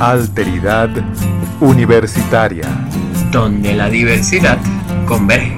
Alteridad 0.00 0.90
Universitaria. 1.58 2.68
Donde 3.32 3.72
la 3.72 3.88
diversidad 3.88 4.58
converge. 5.06 5.56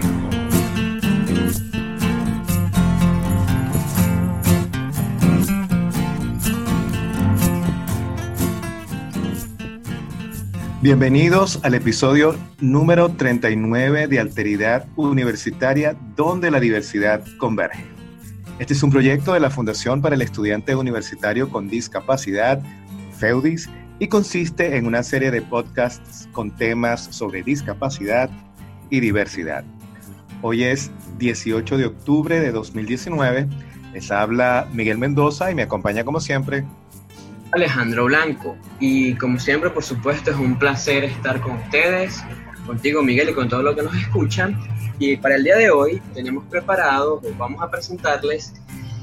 Bienvenidos 10.82 11.58
al 11.64 11.74
episodio 11.74 12.36
número 12.60 13.08
39 13.08 14.06
de 14.06 14.20
Alteridad 14.20 14.86
Universitaria, 14.94 15.96
donde 16.14 16.52
la 16.52 16.60
diversidad 16.60 17.24
converge. 17.38 17.84
Este 18.60 18.74
es 18.74 18.84
un 18.84 18.90
proyecto 18.90 19.32
de 19.32 19.40
la 19.40 19.50
Fundación 19.50 20.00
para 20.00 20.14
el 20.14 20.22
Estudiante 20.22 20.76
Universitario 20.76 21.50
con 21.50 21.68
Discapacidad, 21.68 22.62
FEUDIS, 23.18 23.68
y 23.98 24.08
consiste 24.08 24.76
en 24.76 24.86
una 24.86 25.02
serie 25.02 25.30
de 25.30 25.42
podcasts 25.42 26.28
con 26.32 26.54
temas 26.54 27.08
sobre 27.10 27.42
discapacidad 27.42 28.30
y 28.90 29.00
diversidad. 29.00 29.64
Hoy 30.42 30.64
es 30.64 30.90
18 31.18 31.78
de 31.78 31.86
octubre 31.86 32.40
de 32.40 32.52
2019. 32.52 33.48
Les 33.92 34.10
habla 34.10 34.68
Miguel 34.72 34.98
Mendoza 34.98 35.50
y 35.50 35.54
me 35.54 35.62
acompaña 35.62 36.04
como 36.04 36.20
siempre 36.20 36.64
Alejandro 37.52 38.04
Blanco. 38.04 38.56
Y 38.78 39.14
como 39.14 39.38
siempre, 39.38 39.70
por 39.70 39.82
supuesto, 39.82 40.30
es 40.30 40.36
un 40.36 40.58
placer 40.58 41.04
estar 41.04 41.40
con 41.40 41.52
ustedes, 41.56 42.22
contigo 42.66 43.02
Miguel 43.02 43.30
y 43.30 43.34
con 43.34 43.48
todos 43.48 43.64
los 43.64 43.74
que 43.74 43.82
nos 43.82 43.96
escuchan. 43.96 44.58
Y 44.98 45.16
para 45.16 45.36
el 45.36 45.44
día 45.44 45.56
de 45.56 45.70
hoy 45.70 46.02
tenemos 46.14 46.44
preparado, 46.46 47.20
vamos 47.36 47.62
a 47.62 47.70
presentarles 47.70 48.54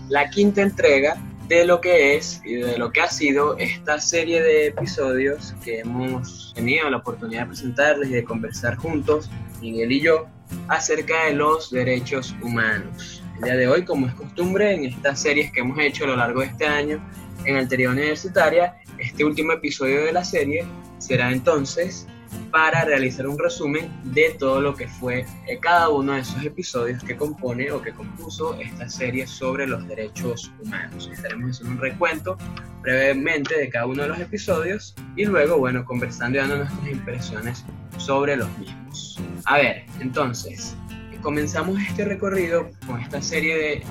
la 0.09 0.29
quinta 0.29 0.61
entrega 0.61 1.17
de 1.47 1.65
lo 1.65 1.79
que 1.79 2.15
es 2.15 2.41
y 2.43 2.55
de 2.55 2.77
lo 2.77 2.91
que 2.91 3.01
ha 3.01 3.09
sido 3.09 3.57
esta 3.57 3.99
serie 3.99 4.41
de 4.41 4.67
episodios 4.67 5.53
que 5.63 5.79
hemos 5.79 6.53
tenido 6.55 6.89
la 6.89 6.97
oportunidad 6.97 7.41
de 7.41 7.47
presentarles 7.47 8.09
y 8.09 8.13
de 8.13 8.23
conversar 8.23 8.75
juntos, 8.75 9.29
Miguel 9.61 9.91
y 9.91 10.01
yo, 10.01 10.25
acerca 10.67 11.25
de 11.25 11.33
los 11.33 11.69
derechos 11.69 12.35
humanos. 12.41 13.21
El 13.37 13.43
día 13.43 13.55
de 13.55 13.67
hoy, 13.67 13.85
como 13.85 14.07
es 14.07 14.13
costumbre 14.15 14.73
en 14.73 14.85
estas 14.85 15.21
series 15.21 15.51
que 15.51 15.59
hemos 15.59 15.77
hecho 15.79 16.05
a 16.05 16.07
lo 16.07 16.15
largo 16.15 16.41
de 16.41 16.47
este 16.47 16.65
año 16.65 17.05
en 17.45 17.57
Alteridad 17.57 17.91
Universitaria, 17.91 18.77
este 18.97 19.23
último 19.23 19.53
episodio 19.53 20.03
de 20.05 20.13
la 20.13 20.23
serie 20.23 20.65
será 20.97 21.31
entonces 21.31 22.07
para 22.55 22.85
realizar 22.85 23.27
un 23.27 23.37
resumen 23.37 23.91
de 24.13 24.33
todo 24.39 24.61
lo 24.61 24.73
que 24.73 24.87
fue 24.87 25.25
eh, 25.45 25.59
cada 25.59 25.89
uno 25.89 26.13
de 26.13 26.21
esos 26.21 26.41
episodios 26.41 27.03
que 27.03 27.17
compone 27.17 27.69
o 27.69 27.81
que 27.81 27.91
compuso 27.91 28.57
esta 28.61 28.87
serie 28.87 29.27
sobre 29.27 29.67
los 29.67 29.85
derechos 29.89 30.53
humanos. 30.63 31.09
Estaremos 31.11 31.51
haciendo 31.51 31.73
un 31.73 31.81
recuento 31.81 32.37
brevemente 32.81 33.59
de 33.59 33.67
cada 33.67 33.87
uno 33.87 34.03
de 34.03 34.07
los 34.07 34.19
episodios 34.21 34.95
y 35.17 35.25
luego, 35.25 35.57
bueno, 35.57 35.83
conversando 35.83 36.37
y 36.37 36.41
dando 36.41 36.55
nuestras 36.59 36.87
impresiones 36.87 37.65
sobre 37.97 38.37
los 38.37 38.47
mismos. 38.57 39.19
A 39.43 39.57
ver, 39.57 39.85
entonces, 39.99 40.77
comenzamos 41.21 41.77
este 41.81 42.05
recorrido 42.05 42.69
con 42.87 43.01
esta 43.01 43.21
serie 43.21 43.57
de 43.57 43.83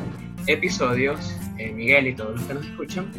episodios, 0.47 1.37
eh, 1.59 1.71
Miguel 1.71 2.07
y 2.07 2.15
todos 2.15 2.41
los 2.41 2.45
que 2.45 2.55
nos 2.55 2.65
escuchan, 2.65 3.13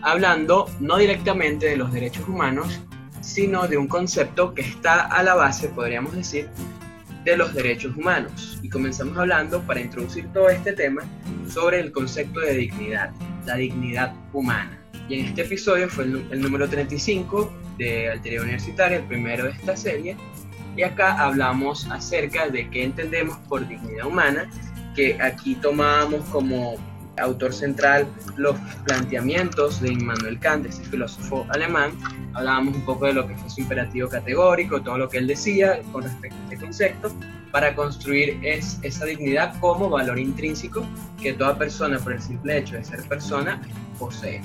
hablando 0.00 0.70
no 0.80 0.96
directamente 0.96 1.66
de 1.66 1.76
los 1.76 1.92
derechos 1.92 2.26
humanos, 2.26 2.80
sino 3.26 3.66
de 3.66 3.76
un 3.76 3.88
concepto 3.88 4.54
que 4.54 4.62
está 4.62 5.02
a 5.06 5.22
la 5.24 5.34
base, 5.34 5.68
podríamos 5.68 6.14
decir, 6.14 6.48
de 7.24 7.36
los 7.36 7.52
derechos 7.52 7.96
humanos. 7.96 8.58
Y 8.62 8.68
comenzamos 8.68 9.18
hablando, 9.18 9.60
para 9.62 9.80
introducir 9.80 10.32
todo 10.32 10.48
este 10.48 10.72
tema, 10.72 11.02
sobre 11.48 11.80
el 11.80 11.90
concepto 11.90 12.38
de 12.38 12.54
dignidad, 12.54 13.10
la 13.44 13.56
dignidad 13.56 14.14
humana. 14.32 14.78
Y 15.08 15.18
en 15.18 15.26
este 15.26 15.42
episodio 15.42 15.88
fue 15.88 16.04
el, 16.04 16.40
número 16.40 16.68
35 16.68 17.52
de 17.78 18.10
Alteridad 18.10 18.44
Universitaria, 18.44 18.98
el 18.98 19.04
primero 19.04 19.44
de 19.44 19.50
esta 19.50 19.76
serie. 19.76 20.16
Y 20.76 20.84
acá 20.84 21.20
hablamos 21.20 21.84
acerca 21.90 22.48
de 22.48 22.70
qué 22.70 22.84
entendemos 22.84 23.38
por 23.48 23.66
dignidad 23.66 24.06
humana, 24.06 24.48
que 24.94 25.20
aquí 25.20 25.56
tomamos 25.56 26.24
como 26.28 26.76
autor 27.18 27.52
central 27.52 28.06
los 28.36 28.56
planteamientos 28.84 29.80
de 29.80 29.92
Immanuel 29.92 30.38
Kant, 30.38 30.66
ese 30.66 30.82
filósofo 30.84 31.46
alemán. 31.50 31.92
Hablábamos 32.34 32.74
un 32.74 32.84
poco 32.84 33.06
de 33.06 33.14
lo 33.14 33.26
que 33.26 33.34
fue 33.36 33.50
su 33.50 33.60
imperativo 33.60 34.08
categórico, 34.08 34.80
todo 34.82 34.98
lo 34.98 35.08
que 35.08 35.18
él 35.18 35.26
decía 35.26 35.80
con 35.92 36.02
respecto 36.02 36.36
a 36.36 36.42
este 36.44 36.56
concepto, 36.56 37.12
para 37.50 37.74
construir 37.74 38.38
es, 38.42 38.78
esa 38.82 39.06
dignidad 39.06 39.58
como 39.60 39.88
valor 39.88 40.18
intrínseco 40.18 40.86
que 41.20 41.32
toda 41.32 41.56
persona, 41.56 41.98
por 41.98 42.12
el 42.12 42.20
simple 42.20 42.58
hecho 42.58 42.76
de 42.76 42.84
ser 42.84 43.02
persona, 43.08 43.60
posee. 43.98 44.42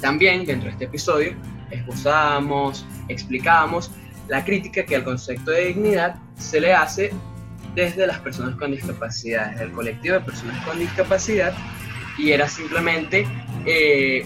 También 0.00 0.44
dentro 0.44 0.66
de 0.66 0.72
este 0.72 0.84
episodio 0.84 1.34
esbozamos, 1.70 2.84
explicamos 3.08 3.90
la 4.28 4.44
crítica 4.44 4.84
que 4.84 4.96
al 4.96 5.04
concepto 5.04 5.50
de 5.50 5.66
dignidad 5.66 6.16
se 6.36 6.60
le 6.60 6.72
hace 6.72 7.12
desde 7.74 8.06
las 8.06 8.18
personas 8.18 8.56
con 8.56 8.72
discapacidad, 8.72 9.50
desde 9.52 9.64
el 9.64 9.72
colectivo 9.72 10.14
de 10.14 10.20
personas 10.20 10.64
con 10.66 10.78
discapacidad 10.78 11.52
y 12.20 12.32
era 12.32 12.48
simplemente 12.48 13.26
eh, 13.66 14.24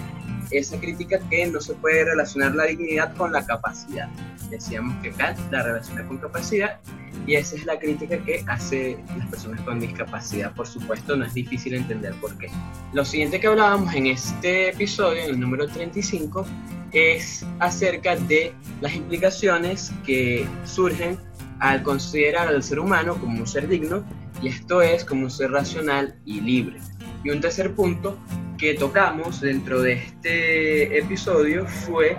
esa 0.50 0.78
crítica 0.78 1.18
que 1.30 1.46
no 1.46 1.60
se 1.60 1.74
puede 1.74 2.04
relacionar 2.04 2.54
la 2.54 2.64
dignidad 2.64 3.14
con 3.16 3.32
la 3.32 3.44
capacidad. 3.46 4.08
Decíamos 4.50 5.00
que 5.02 5.10
Kant 5.12 5.38
la 5.50 5.62
relaciona 5.62 6.06
con 6.06 6.18
capacidad 6.18 6.80
y 7.26 7.34
esa 7.36 7.56
es 7.56 7.64
la 7.64 7.78
crítica 7.78 8.18
que 8.18 8.44
hace 8.46 8.98
las 9.16 9.28
personas 9.28 9.60
con 9.62 9.80
discapacidad. 9.80 10.52
Por 10.54 10.66
supuesto, 10.66 11.16
no 11.16 11.24
es 11.24 11.34
difícil 11.34 11.74
entender 11.74 12.14
por 12.20 12.36
qué. 12.36 12.48
Lo 12.92 13.04
siguiente 13.04 13.40
que 13.40 13.46
hablábamos 13.46 13.94
en 13.94 14.06
este 14.06 14.70
episodio, 14.70 15.22
en 15.22 15.30
el 15.30 15.40
número 15.40 15.66
35, 15.66 16.46
es 16.92 17.44
acerca 17.60 18.16
de 18.16 18.52
las 18.80 18.94
implicaciones 18.94 19.92
que 20.04 20.46
surgen 20.64 21.18
al 21.60 21.82
considerar 21.82 22.48
al 22.48 22.62
ser 22.62 22.78
humano 22.78 23.16
como 23.18 23.40
un 23.40 23.46
ser 23.46 23.68
digno 23.68 24.04
y 24.42 24.48
esto 24.48 24.82
es 24.82 25.04
como 25.04 25.24
un 25.24 25.30
ser 25.30 25.50
racional 25.50 26.14
y 26.24 26.40
libre. 26.40 26.78
Y 27.24 27.30
un 27.30 27.40
tercer 27.40 27.74
punto 27.74 28.18
que 28.58 28.74
tocamos 28.74 29.40
dentro 29.40 29.80
de 29.80 29.94
este 29.94 30.98
episodio 30.98 31.66
fue, 31.66 32.18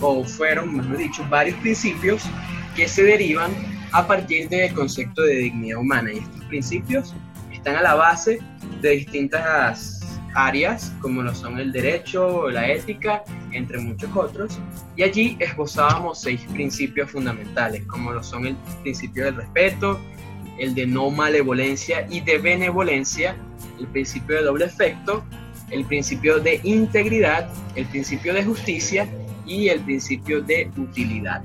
o 0.00 0.22
fueron, 0.24 0.76
mejor 0.76 0.98
dicho, 0.98 1.26
varios 1.28 1.56
principios 1.60 2.22
que 2.76 2.86
se 2.86 3.02
derivan 3.02 3.50
a 3.92 4.06
partir 4.06 4.48
del 4.48 4.72
concepto 4.74 5.22
de 5.22 5.36
dignidad 5.36 5.78
humana. 5.78 6.12
Y 6.12 6.18
estos 6.18 6.44
principios 6.44 7.14
están 7.52 7.76
a 7.76 7.82
la 7.82 7.94
base 7.94 8.40
de 8.80 8.90
distintas 8.90 10.00
áreas, 10.34 10.92
como 11.00 11.22
lo 11.22 11.34
son 11.34 11.58
el 11.58 11.72
derecho, 11.72 12.48
la 12.50 12.70
ética, 12.70 13.22
entre 13.52 13.78
muchos 13.78 14.10
otros. 14.14 14.58
Y 14.96 15.02
allí 15.02 15.36
esbozábamos 15.40 16.20
seis 16.20 16.40
principios 16.52 17.10
fundamentales, 17.10 17.84
como 17.86 18.12
lo 18.12 18.22
son 18.22 18.46
el 18.46 18.56
principio 18.82 19.24
del 19.24 19.36
respeto, 19.36 20.00
el 20.58 20.74
de 20.74 20.86
no 20.86 21.10
malevolencia 21.10 22.06
y 22.10 22.20
de 22.20 22.38
benevolencia, 22.38 23.36
el 23.78 23.86
principio 23.88 24.36
de 24.36 24.42
doble 24.42 24.64
efecto, 24.66 25.24
el 25.70 25.84
principio 25.84 26.38
de 26.38 26.60
integridad, 26.62 27.48
el 27.74 27.86
principio 27.86 28.34
de 28.34 28.44
justicia 28.44 29.08
y 29.46 29.68
el 29.68 29.80
principio 29.80 30.42
de 30.42 30.70
utilidad. 30.76 31.42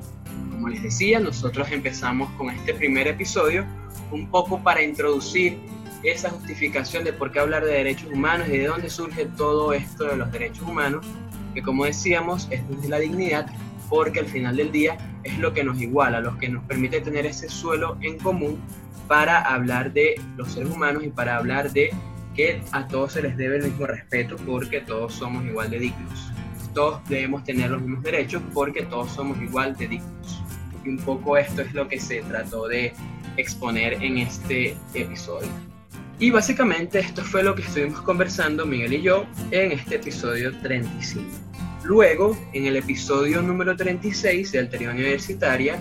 Como 0.52 0.70
les 0.70 0.84
decía, 0.84 1.20
nosotros 1.20 1.72
empezamos 1.72 2.30
con 2.32 2.50
este 2.50 2.74
primer 2.74 3.08
episodio 3.08 3.66
un 4.12 4.30
poco 4.30 4.62
para 4.62 4.82
introducir 4.82 5.58
esa 6.04 6.30
justificación 6.30 7.04
de 7.04 7.14
por 7.14 7.32
qué 7.32 7.40
hablar 7.40 7.66
de 7.66 7.72
derechos 7.72 8.12
humanos 8.12 8.48
y 8.50 8.58
de 8.58 8.68
dónde 8.68 8.90
surge 8.90 9.26
todo 9.38 9.74
esto 9.74 10.06
de 10.06 10.18
los 10.18 10.32
derechos 10.32 10.68
humanos, 10.68 11.06
que 11.54 11.62
como 11.62 11.86
decíamos 11.86 12.48
es 12.52 12.68
desde 12.70 12.90
la 12.90 13.00
dignidad, 13.00 13.48
porque 13.90 14.20
al 14.20 14.28
final 14.28 14.56
del 14.58 14.72
día 14.72 14.98
es 15.24 15.38
lo 15.40 15.54
que 15.54 15.64
nos 15.64 15.82
iguala, 15.82 16.20
lo 16.20 16.38
que 16.38 16.50
nos 16.50 16.64
permite 16.66 17.02
tener 17.02 17.26
ese 17.26 17.50
suelo 17.50 17.98
en 18.02 18.18
común 18.20 18.60
para 19.08 19.42
hablar 19.42 19.94
de 19.94 20.16
los 20.36 20.52
seres 20.52 20.70
humanos 20.70 21.04
y 21.04 21.10
para 21.10 21.38
hablar 21.38 21.72
de 21.72 21.92
que 22.38 22.62
a 22.72 22.88
todos 22.88 23.14
se 23.14 23.24
les 23.24 23.36
debe 23.36 23.58
el 23.58 23.64
mismo 23.64 23.88
respeto 23.88 24.36
porque 24.46 24.80
todos 24.82 25.16
somos 25.16 25.44
igual 25.44 25.72
de 25.72 25.80
dignos. 25.80 26.32
Todos 26.74 27.02
debemos 27.10 27.44
tener 27.44 27.72
los 27.72 27.82
mismos 27.82 28.04
derechos 28.04 28.44
porque 28.54 28.84
todos 28.84 29.12
somos 29.12 29.42
igual 29.42 29.76
de 29.76 29.88
dignos. 29.88 30.44
Y 30.86 30.90
un 30.90 31.00
poco 31.00 31.36
esto 31.36 31.64
es 31.64 31.74
lo 31.74 31.88
que 31.88 32.00
se 32.00 32.22
trató 32.22 32.68
de 32.68 32.94
exponer 33.38 33.94
en 34.04 34.20
este 34.20 34.78
episodio. 34.94 35.50
Y 36.20 36.30
básicamente 36.30 37.00
esto 37.00 37.24
fue 37.24 37.42
lo 37.42 37.56
que 37.56 37.64
estuvimos 37.64 38.02
conversando 38.02 38.66
Miguel 38.68 38.94
y 38.94 39.02
yo 39.02 39.26
en 39.50 39.72
este 39.72 39.96
episodio 39.96 40.56
35. 40.62 41.26
Luego, 41.84 42.38
en 42.54 42.68
el 42.68 42.76
episodio 42.76 43.42
número 43.42 43.76
36 43.76 44.52
de 44.52 44.60
Alteridad 44.60 44.94
Universitaria, 44.94 45.80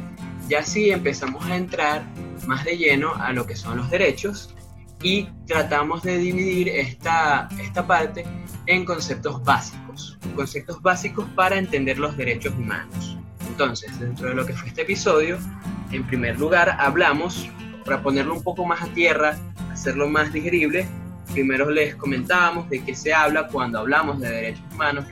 ya 0.48 0.62
sí 0.62 0.90
empezamos 0.90 1.44
a 1.46 1.56
entrar 1.56 2.04
más 2.46 2.64
de 2.64 2.78
lleno 2.78 3.14
a 3.14 3.32
lo 3.32 3.46
que 3.46 3.56
son 3.56 3.76
los 3.76 3.90
derechos 3.90 4.54
y 5.02 5.28
tratamos 5.46 6.02
de 6.02 6.18
dividir 6.18 6.68
esta, 6.68 7.48
esta 7.60 7.86
parte 7.86 8.24
en 8.66 8.84
conceptos 8.84 9.42
básicos, 9.44 10.18
conceptos 10.34 10.80
básicos 10.82 11.26
para 11.34 11.56
entender 11.56 11.98
los 11.98 12.16
derechos 12.16 12.54
humanos. 12.54 13.16
Entonces, 13.48 13.98
dentro 14.00 14.28
de 14.28 14.34
lo 14.34 14.44
que 14.44 14.52
fue 14.52 14.68
este 14.68 14.82
episodio, 14.82 15.38
en 15.92 16.04
primer 16.06 16.38
lugar 16.38 16.76
hablamos, 16.78 17.48
para 17.84 18.02
ponerlo 18.02 18.34
un 18.34 18.42
poco 18.42 18.64
más 18.64 18.82
a 18.82 18.86
tierra, 18.88 19.38
hacerlo 19.70 20.08
más 20.08 20.32
digerible, 20.32 20.86
primero 21.32 21.70
les 21.70 21.94
comentábamos 21.94 22.68
de 22.68 22.84
qué 22.84 22.94
se 22.94 23.12
habla 23.14 23.48
cuando 23.48 23.80
hablamos 23.80 24.20
de 24.20 24.28
derechos 24.28 24.64
humanos, 24.72 25.04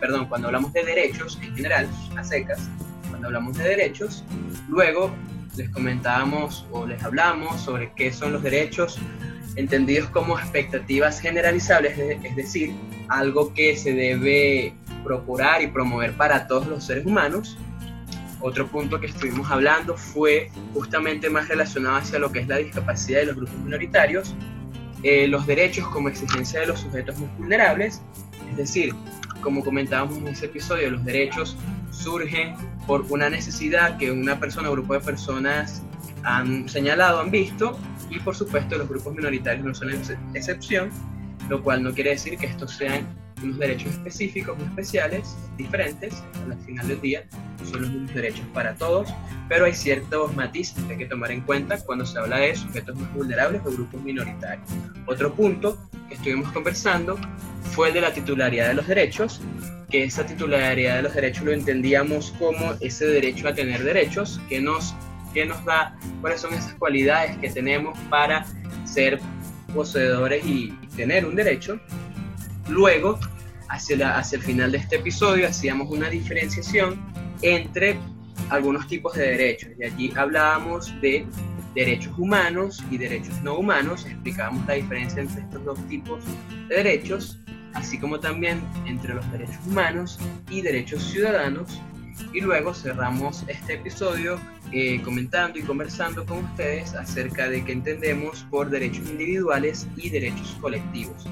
perdón, 0.00 0.26
cuando 0.26 0.48
hablamos 0.48 0.72
de 0.72 0.84
derechos 0.84 1.38
en 1.42 1.54
general, 1.54 1.88
a 2.16 2.24
secas, 2.24 2.68
cuando 3.08 3.28
hablamos 3.28 3.56
de 3.56 3.64
derechos. 3.64 4.24
Luego 4.68 5.14
les 5.56 5.70
comentábamos 5.70 6.66
o 6.70 6.86
les 6.86 7.02
hablamos 7.02 7.60
sobre 7.60 7.92
qué 7.94 8.12
son 8.12 8.32
los 8.32 8.42
derechos 8.42 8.98
entendidos 9.56 10.10
como 10.10 10.38
expectativas 10.38 11.20
generalizables, 11.20 11.98
es 11.98 12.36
decir, 12.36 12.74
algo 13.08 13.54
que 13.54 13.76
se 13.76 13.94
debe 13.94 14.74
procurar 15.02 15.62
y 15.62 15.68
promover 15.68 16.12
para 16.12 16.46
todos 16.46 16.66
los 16.66 16.84
seres 16.84 17.06
humanos. 17.06 17.56
Otro 18.40 18.66
punto 18.66 19.00
que 19.00 19.06
estuvimos 19.06 19.50
hablando 19.50 19.96
fue 19.96 20.50
justamente 20.74 21.30
más 21.30 21.48
relacionado 21.48 21.96
hacia 21.96 22.18
lo 22.18 22.30
que 22.30 22.40
es 22.40 22.48
la 22.48 22.58
discapacidad 22.58 23.20
de 23.20 23.26
los 23.26 23.36
grupos 23.36 23.56
minoritarios, 23.60 24.34
eh, 25.02 25.26
los 25.26 25.46
derechos 25.46 25.88
como 25.88 26.10
exigencia 26.10 26.60
de 26.60 26.66
los 26.66 26.80
sujetos 26.80 27.18
más 27.18 27.34
vulnerables, 27.38 28.02
es 28.50 28.56
decir, 28.58 28.94
como 29.40 29.64
comentábamos 29.64 30.18
en 30.18 30.28
ese 30.28 30.46
episodio, 30.46 30.90
los 30.90 31.04
derechos 31.04 31.56
surgen 31.90 32.54
por 32.86 33.04
una 33.10 33.28
necesidad 33.28 33.96
que 33.98 34.10
una 34.10 34.38
persona 34.38 34.68
o 34.68 34.72
grupo 34.72 34.94
de 34.94 35.00
personas 35.00 35.82
han 36.22 36.68
señalado, 36.68 37.20
han 37.20 37.30
visto, 37.30 37.78
y 38.10 38.18
por 38.20 38.34
supuesto 38.34 38.76
los 38.78 38.88
grupos 38.88 39.14
minoritarios 39.14 39.64
no 39.64 39.74
son 39.74 39.90
excepción, 40.34 40.90
lo 41.48 41.62
cual 41.62 41.82
no 41.82 41.92
quiere 41.92 42.10
decir 42.10 42.36
que 42.38 42.46
estos 42.46 42.72
sean 42.72 43.06
unos 43.42 43.58
derechos 43.58 43.92
específicos, 43.92 44.56
muy 44.56 44.66
especiales, 44.66 45.36
diferentes, 45.56 46.22
al 46.50 46.58
final 46.60 46.88
del 46.88 47.00
día 47.00 47.24
son 47.70 47.82
los 47.82 47.90
mismos 47.90 48.14
derechos 48.14 48.46
para 48.54 48.74
todos, 48.74 49.12
pero 49.48 49.66
hay 49.66 49.74
ciertos 49.74 50.34
matices 50.34 50.82
que 50.84 50.92
hay 50.92 50.98
que 50.98 51.06
tomar 51.06 51.30
en 51.30 51.42
cuenta 51.42 51.78
cuando 51.84 52.06
se 52.06 52.18
habla 52.18 52.38
de 52.38 52.54
sujetos 52.54 52.96
más 52.96 53.12
vulnerables 53.14 53.60
o 53.64 53.70
grupos 53.70 54.00
minoritarios. 54.02 54.68
Otro 55.06 55.34
punto 55.34 55.78
que 56.08 56.14
estuvimos 56.14 56.50
conversando 56.52 57.18
fue 57.72 57.88
el 57.88 57.94
de 57.94 58.00
la 58.00 58.12
titularidad 58.12 58.68
de 58.68 58.74
los 58.74 58.86
derechos, 58.86 59.40
que 60.04 60.24
titularidad 60.24 60.96
de 60.96 61.02
los 61.02 61.14
derechos 61.14 61.44
lo 61.44 61.52
entendíamos 61.52 62.32
como 62.38 62.74
ese 62.80 63.06
derecho 63.06 63.48
a 63.48 63.54
tener 63.54 63.82
derechos, 63.82 64.40
que 64.48 64.60
nos, 64.60 64.94
que 65.32 65.44
nos 65.46 65.64
da, 65.64 65.96
cuáles 66.20 66.40
son 66.40 66.52
esas 66.54 66.74
cualidades 66.74 67.36
que 67.38 67.50
tenemos 67.50 67.98
para 68.10 68.46
ser 68.84 69.20
poseedores 69.74 70.44
y 70.44 70.70
tener 70.96 71.26
un 71.26 71.36
derecho, 71.36 71.80
Luego, 72.68 73.18
hacia, 73.68 74.18
hacia 74.18 74.36
el 74.36 74.42
final 74.42 74.72
de 74.72 74.78
este 74.78 74.96
episodio, 74.96 75.46
hacíamos 75.46 75.90
una 75.90 76.10
diferenciación 76.10 77.00
entre 77.42 77.98
algunos 78.50 78.86
tipos 78.88 79.14
de 79.14 79.28
derechos. 79.28 79.70
Y 79.78 79.84
allí 79.84 80.12
hablábamos 80.16 80.92
de 81.00 81.26
derechos 81.74 82.12
humanos 82.18 82.82
y 82.90 82.98
derechos 82.98 83.40
no 83.42 83.58
humanos. 83.58 84.04
Explicábamos 84.06 84.66
la 84.66 84.74
diferencia 84.74 85.22
entre 85.22 85.42
estos 85.42 85.64
dos 85.64 85.88
tipos 85.88 86.24
de 86.68 86.74
derechos, 86.74 87.38
así 87.76 87.98
como 87.98 88.18
también 88.18 88.60
entre 88.86 89.14
los 89.14 89.30
derechos 89.30 89.58
humanos 89.66 90.18
y 90.50 90.62
derechos 90.62 91.02
ciudadanos. 91.04 91.80
Y 92.32 92.40
luego 92.40 92.74
cerramos 92.74 93.44
este 93.46 93.74
episodio 93.74 94.40
eh, 94.72 95.00
comentando 95.02 95.58
y 95.58 95.62
conversando 95.62 96.24
con 96.24 96.44
ustedes 96.44 96.94
acerca 96.94 97.48
de 97.48 97.64
qué 97.64 97.72
entendemos 97.72 98.46
por 98.50 98.70
derechos 98.70 99.08
individuales 99.08 99.86
y 99.96 100.10
derechos 100.10 100.56
colectivos 100.60 101.26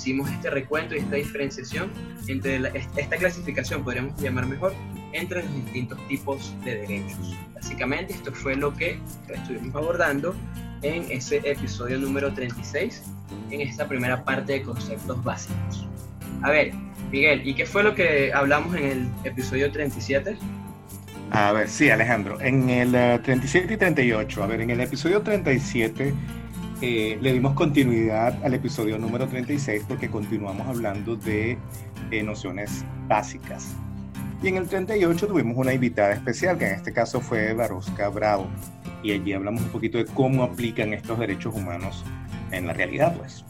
hicimos 0.00 0.30
este 0.30 0.50
recuento 0.50 0.94
y 0.94 0.98
esta 0.98 1.16
diferenciación 1.16 1.90
entre 2.26 2.56
esta 2.96 3.16
clasificación, 3.16 3.84
podríamos 3.84 4.20
llamar 4.20 4.46
mejor, 4.46 4.72
entre 5.12 5.42
los 5.42 5.54
distintos 5.54 5.98
tipos 6.08 6.54
de 6.64 6.76
derechos. 6.76 7.36
Básicamente 7.54 8.14
esto 8.14 8.32
fue 8.32 8.56
lo 8.56 8.74
que 8.74 8.98
estuvimos 9.28 9.74
abordando 9.74 10.34
en 10.82 11.10
ese 11.10 11.38
episodio 11.44 11.98
número 11.98 12.32
36, 12.32 13.02
en 13.50 13.60
esta 13.60 13.86
primera 13.86 14.24
parte 14.24 14.54
de 14.54 14.62
conceptos 14.62 15.22
básicos. 15.22 15.89
A 16.42 16.50
ver, 16.50 16.72
Miguel, 17.10 17.46
¿y 17.46 17.54
qué 17.54 17.66
fue 17.66 17.82
lo 17.82 17.94
que 17.94 18.32
hablamos 18.32 18.74
en 18.76 18.84
el 18.84 19.08
episodio 19.24 19.70
37? 19.70 20.36
A 21.32 21.52
ver, 21.52 21.68
sí, 21.68 21.90
Alejandro, 21.90 22.40
en 22.40 22.68
el 22.70 23.20
37 23.22 23.72
eh, 23.72 23.74
y 23.74 23.76
38, 23.76 24.42
a 24.42 24.46
ver, 24.46 24.60
en 24.62 24.70
el 24.70 24.80
episodio 24.80 25.22
37 25.22 26.12
eh, 26.82 27.18
le 27.20 27.32
dimos 27.34 27.54
continuidad 27.54 28.42
al 28.42 28.54
episodio 28.54 28.96
número 28.96 29.28
36 29.28 29.84
porque 29.86 30.08
continuamos 30.08 30.66
hablando 30.66 31.14
de 31.14 31.58
eh, 32.10 32.22
nociones 32.22 32.84
básicas. 33.06 33.74
Y 34.42 34.48
en 34.48 34.56
el 34.56 34.66
38 34.66 35.26
tuvimos 35.26 35.58
una 35.58 35.74
invitada 35.74 36.12
especial, 36.12 36.56
que 36.56 36.66
en 36.66 36.74
este 36.74 36.92
caso 36.92 37.20
fue 37.20 37.52
Barosca 37.52 38.08
Bravo. 38.08 38.48
Y 39.02 39.12
allí 39.12 39.34
hablamos 39.34 39.62
un 39.62 39.68
poquito 39.68 39.98
de 39.98 40.06
cómo 40.06 40.42
aplican 40.42 40.94
estos 40.94 41.18
derechos 41.18 41.54
humanos 41.54 42.02
en 42.50 42.66
la 42.66 42.72
realidad, 42.72 43.14
pues. 43.18 43.44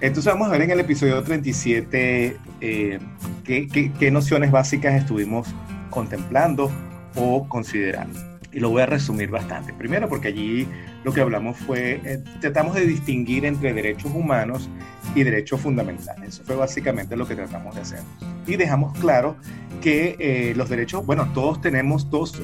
Entonces 0.00 0.32
vamos 0.32 0.48
a 0.48 0.52
ver 0.52 0.62
en 0.62 0.70
el 0.70 0.80
episodio 0.80 1.20
37 1.22 2.36
eh, 2.60 2.98
qué, 3.44 4.10
nociones 4.12 4.52
básicas 4.52 4.94
estuvimos 4.94 5.48
contemplando 5.90 6.70
o 7.16 7.48
considerando 7.48 8.20
y 8.52 8.60
lo 8.60 8.70
voy 8.70 8.82
a 8.82 8.86
resumir 8.86 9.28
bastante. 9.28 9.72
Primero 9.72 10.08
porque 10.08 10.28
allí 10.28 10.68
lo 11.02 11.12
que 11.12 11.20
hablamos 11.20 11.56
fue, 11.58 12.00
eh, 12.04 12.22
tratamos 12.40 12.76
de 12.76 12.86
distinguir 12.86 13.44
entre 13.44 13.74
derechos 13.74 14.12
humanos 14.14 14.70
y 15.16 15.24
derechos 15.24 15.60
fundamentales. 15.60 16.28
Eso 16.28 16.44
fue 16.44 16.54
básicamente 16.54 17.16
lo 17.16 17.26
que 17.26 17.34
tratamos 17.34 17.74
de 17.74 17.80
hacer. 17.80 18.00
Y 18.46 18.54
dejamos 18.54 18.96
claro 19.00 19.36
que 19.82 20.16
eh, 20.20 20.54
los 20.54 20.68
derechos, 20.68 21.04
bueno, 21.04 21.28
todos 21.34 21.60
tenemos, 21.60 22.08
todos 22.08 22.40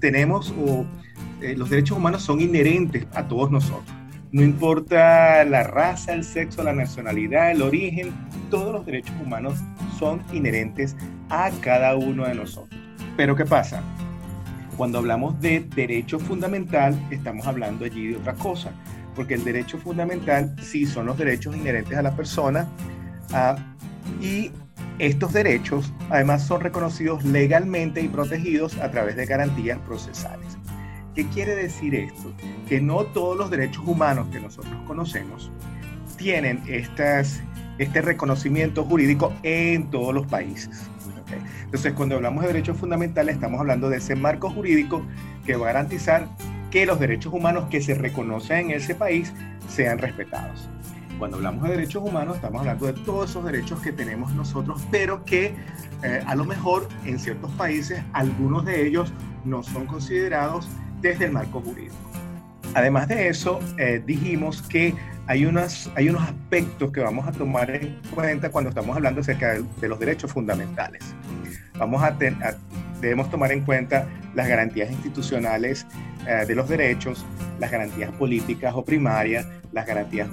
tenemos, 0.00 0.54
o 0.58 0.86
los 1.56 1.68
derechos 1.68 1.98
humanos 1.98 2.22
son 2.22 2.40
inherentes 2.40 3.06
a 3.12 3.28
todos 3.28 3.50
nosotros. 3.50 3.99
No 4.32 4.42
importa 4.42 5.44
la 5.44 5.64
raza, 5.64 6.12
el 6.12 6.22
sexo, 6.22 6.62
la 6.62 6.72
nacionalidad, 6.72 7.50
el 7.50 7.62
origen, 7.62 8.12
todos 8.48 8.72
los 8.72 8.86
derechos 8.86 9.14
humanos 9.20 9.58
son 9.98 10.22
inherentes 10.32 10.96
a 11.30 11.50
cada 11.60 11.96
uno 11.96 12.26
de 12.26 12.34
nosotros. 12.36 12.80
Pero 13.16 13.34
¿qué 13.34 13.44
pasa? 13.44 13.82
Cuando 14.76 14.98
hablamos 14.98 15.40
de 15.40 15.60
derecho 15.74 16.20
fundamental, 16.20 16.96
estamos 17.10 17.46
hablando 17.46 17.84
allí 17.84 18.08
de 18.08 18.16
otra 18.18 18.34
cosa, 18.34 18.70
porque 19.16 19.34
el 19.34 19.42
derecho 19.42 19.78
fundamental 19.78 20.54
sí 20.62 20.86
son 20.86 21.06
los 21.06 21.18
derechos 21.18 21.56
inherentes 21.56 21.98
a 21.98 22.02
la 22.02 22.14
persona 22.14 22.68
ah, 23.32 23.56
y 24.22 24.52
estos 25.00 25.32
derechos 25.32 25.92
además 26.08 26.46
son 26.46 26.60
reconocidos 26.60 27.24
legalmente 27.24 28.00
y 28.00 28.08
protegidos 28.08 28.78
a 28.78 28.90
través 28.90 29.16
de 29.16 29.26
garantías 29.26 29.78
procesales. 29.80 30.59
¿Qué 31.14 31.26
quiere 31.26 31.56
decir 31.56 31.94
esto? 31.94 32.32
Que 32.68 32.80
no 32.80 33.04
todos 33.04 33.36
los 33.36 33.50
derechos 33.50 33.82
humanos 33.86 34.28
que 34.30 34.40
nosotros 34.40 34.74
conocemos 34.86 35.50
tienen 36.16 36.62
estas, 36.68 37.42
este 37.78 38.00
reconocimiento 38.00 38.84
jurídico 38.84 39.32
en 39.42 39.90
todos 39.90 40.14
los 40.14 40.26
países. 40.26 40.88
Entonces, 41.64 41.92
cuando 41.94 42.16
hablamos 42.16 42.42
de 42.42 42.48
derechos 42.48 42.76
fundamentales, 42.76 43.36
estamos 43.36 43.60
hablando 43.60 43.88
de 43.88 43.98
ese 43.98 44.16
marco 44.16 44.50
jurídico 44.50 45.02
que 45.46 45.56
va 45.56 45.70
a 45.70 45.72
garantizar 45.72 46.28
que 46.70 46.86
los 46.86 47.00
derechos 47.00 47.32
humanos 47.32 47.64
que 47.70 47.80
se 47.80 47.94
reconocen 47.94 48.70
en 48.70 48.76
ese 48.76 48.94
país 48.94 49.32
sean 49.68 49.98
respetados. 49.98 50.68
Cuando 51.18 51.36
hablamos 51.36 51.64
de 51.64 51.70
derechos 51.70 52.02
humanos, 52.02 52.36
estamos 52.36 52.60
hablando 52.60 52.86
de 52.86 52.92
todos 52.92 53.30
esos 53.30 53.44
derechos 53.44 53.80
que 53.80 53.92
tenemos 53.92 54.32
nosotros, 54.32 54.82
pero 54.90 55.24
que 55.24 55.54
eh, 56.02 56.22
a 56.26 56.34
lo 56.34 56.44
mejor 56.44 56.88
en 57.04 57.18
ciertos 57.18 57.50
países 57.52 58.02
algunos 58.12 58.64
de 58.64 58.86
ellos 58.86 59.12
no 59.44 59.62
son 59.62 59.86
considerados 59.86 60.68
desde 61.00 61.26
el 61.26 61.32
marco 61.32 61.60
jurídico. 61.60 61.94
Además 62.74 63.08
de 63.08 63.28
eso, 63.28 63.60
eh, 63.78 64.02
dijimos 64.04 64.62
que 64.62 64.94
hay, 65.26 65.44
unas, 65.44 65.90
hay 65.96 66.08
unos 66.08 66.22
aspectos 66.22 66.92
que 66.92 67.00
vamos 67.00 67.26
a 67.26 67.32
tomar 67.32 67.70
en 67.70 68.00
cuenta 68.14 68.50
cuando 68.50 68.70
estamos 68.70 68.96
hablando 68.96 69.20
acerca 69.20 69.54
de, 69.54 69.88
los 69.88 69.98
derechos 69.98 70.32
fundamentales. 70.32 71.02
Vamos 71.78 72.02
a, 72.02 72.16
debemos 73.00 73.30
tomar 73.30 73.52
en 73.52 73.62
cuenta 73.62 74.06
las 74.34 74.46
garantías 74.46 74.90
institucionales 74.90 75.86
eh, 76.26 76.44
de 76.46 76.54
los 76.54 76.68
derechos, 76.68 77.24
las 77.58 77.70
garantías 77.70 78.12
políticas 78.12 78.72
o 78.74 78.84
primarias, 78.84 79.46
las 79.72 79.86
garantías 79.86 80.28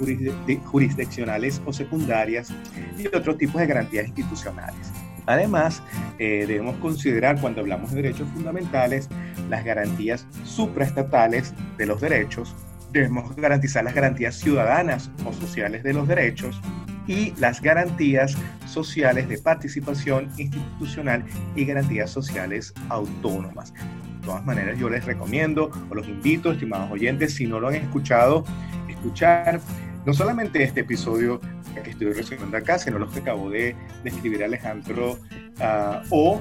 jurisdiccionales 0.66 1.62
o 1.66 1.74
secundarias 1.74 2.52
y 2.98 3.08
otros 3.08 3.38
tipos 3.38 3.62
de 3.62 3.68
garantías 3.68 4.08
institucionales. 4.08 4.92
Además, 5.28 5.84
eh, 6.20 6.46
debemos 6.48 6.76
considerar 6.78 7.40
cuando 7.40 7.62
hablamos 7.62 7.92
de 7.92 8.02
derechos 8.02 8.28
fundamentales 8.34 9.10
las 9.50 9.64
garantías 9.64 10.26
supraestatales 10.44 11.54
de 11.78 11.86
los 11.86 12.02
derechos, 12.02 12.56
debemos 12.92 13.36
garantizar 13.36 13.84
las 13.84 13.94
garantías 13.94 14.36
ciudadanas 14.36 15.12
o 15.26 15.34
sociales 15.34 15.84
de 15.84 15.94
los 15.94 16.08
derechos 16.08 16.60
y 17.06 17.34
las 17.38 17.62
garantías 17.62 18.36
sociales 18.66 19.30
de 19.30 19.38
participación 19.38 20.30
institucional 20.38 21.24
y 21.56 21.66
garantías 21.66 22.10
sociales 22.10 22.74
autónomas. 22.90 23.74
De 23.74 24.26
todas 24.26 24.46
maneras, 24.46 24.78
yo 24.78 24.90
les 24.90 25.06
recomiendo 25.06 25.72
o 25.90 25.96
los 25.96 26.08
invito, 26.08 26.52
estimados 26.52 26.92
oyentes, 26.92 27.36
si 27.36 27.48
no 27.48 27.60
lo 27.60 27.70
han 27.70 27.76
escuchado, 27.76 28.44
escuchar 28.90 29.62
no 30.08 30.14
solamente 30.14 30.64
este 30.64 30.80
episodio 30.80 31.42
que 31.84 31.90
estoy 31.90 32.14
resumiendo 32.14 32.56
acá, 32.56 32.80
sino 32.80 32.98
los 32.98 33.12
que 33.12 33.20
acabo 33.20 33.50
de, 33.50 33.76
escribir 34.06 34.42
Alejandro, 34.42 35.20
ah, 35.60 36.02
o 36.10 36.40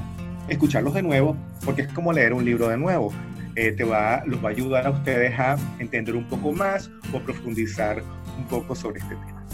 escucharlos 0.49 0.95
de 0.95 1.03
nuevo, 1.03 1.37
porque 1.65 1.83
es 1.83 1.93
como 1.93 2.13
leer 2.13 2.33
un 2.33 2.45
libro 2.45 2.69
de 2.69 2.77
nuevo. 2.77 3.13
Eh, 3.57 3.73
te 3.73 3.83
va, 3.83 4.23
los 4.25 4.43
va 4.43 4.51
a 4.51 4.53
ayudar 4.53 4.87
a 4.87 4.91
ustedes 4.91 5.37
a 5.41 5.57
entender 5.81 6.15
un 6.15 6.29
poco 6.29 6.53
más 6.53 6.91
o 7.13 7.19
profundizar 7.19 8.05
un 8.39 8.45
poco 8.47 8.77
sobre 8.77 9.01
este 9.01 9.17
tema. 9.17 9.45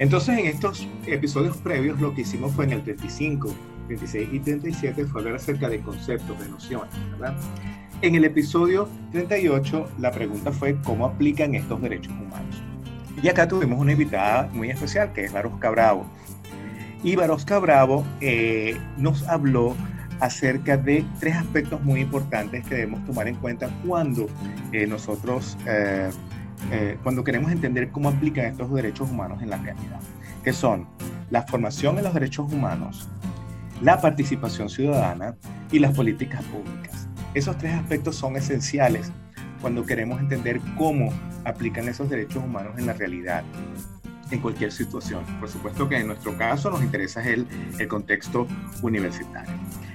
Entonces, 0.00 0.36
en 0.36 0.46
estos 0.46 0.88
episodios 1.06 1.56
previos, 1.58 2.00
lo 2.00 2.12
que 2.12 2.22
hicimos 2.22 2.52
fue 2.52 2.64
en 2.64 2.72
el 2.72 2.82
35 2.82 3.54
36 3.86 4.28
y 4.32 4.40
37 4.40 5.04
fue 5.04 5.20
hablar 5.20 5.36
acerca 5.36 5.68
de 5.68 5.80
conceptos, 5.80 6.36
de 6.40 6.48
nociones, 6.48 6.92
¿verdad? 7.12 7.36
En 8.02 8.16
el 8.16 8.24
episodio 8.24 8.88
38 9.12 9.90
la 10.00 10.10
pregunta 10.10 10.50
fue 10.50 10.76
cómo 10.82 11.06
aplican 11.06 11.54
estos 11.54 11.80
derechos 11.80 12.12
humanos. 12.14 12.69
Y 13.22 13.28
acá 13.28 13.46
tuvimos 13.46 13.78
una 13.78 13.92
invitada 13.92 14.48
muy 14.52 14.70
especial 14.70 15.12
que 15.12 15.24
es 15.24 15.32
Barosca 15.32 15.70
Bravo. 15.70 16.06
Y 17.02 17.16
Barosca 17.16 17.58
Bravo 17.58 18.04
eh, 18.20 18.78
nos 18.96 19.26
habló 19.28 19.76
acerca 20.20 20.76
de 20.76 21.04
tres 21.18 21.36
aspectos 21.36 21.82
muy 21.82 22.00
importantes 22.00 22.64
que 22.66 22.76
debemos 22.76 23.04
tomar 23.06 23.28
en 23.28 23.36
cuenta 23.36 23.70
cuando 23.86 24.26
eh, 24.72 24.86
nosotros, 24.86 25.56
eh, 25.66 26.10
cuando 27.02 27.24
queremos 27.24 27.52
entender 27.52 27.90
cómo 27.90 28.10
aplican 28.10 28.46
estos 28.46 28.72
derechos 28.72 29.10
humanos 29.10 29.42
en 29.42 29.50
la 29.50 29.56
realidad, 29.56 30.00
que 30.44 30.52
son 30.52 30.86
la 31.30 31.42
formación 31.42 31.98
en 31.98 32.04
los 32.04 32.14
derechos 32.14 32.52
humanos, 32.52 33.08
la 33.82 34.00
participación 34.00 34.68
ciudadana 34.68 35.36
y 35.72 35.78
las 35.78 35.94
políticas 35.94 36.42
públicas. 36.44 37.08
Esos 37.32 37.56
tres 37.56 37.74
aspectos 37.74 38.16
son 38.16 38.36
esenciales 38.36 39.10
cuando 39.60 39.84
queremos 39.84 40.20
entender 40.20 40.60
cómo 40.76 41.12
aplican 41.44 41.88
esos 41.88 42.08
derechos 42.08 42.42
humanos 42.42 42.74
en 42.78 42.86
la 42.86 42.92
realidad, 42.92 43.44
en 44.30 44.40
cualquier 44.40 44.72
situación. 44.72 45.24
Por 45.38 45.48
supuesto 45.48 45.88
que 45.88 45.96
en 45.96 46.06
nuestro 46.06 46.36
caso 46.36 46.70
nos 46.70 46.82
interesa 46.82 47.26
el, 47.28 47.46
el 47.78 47.88
contexto 47.88 48.46
universitario. 48.82 49.52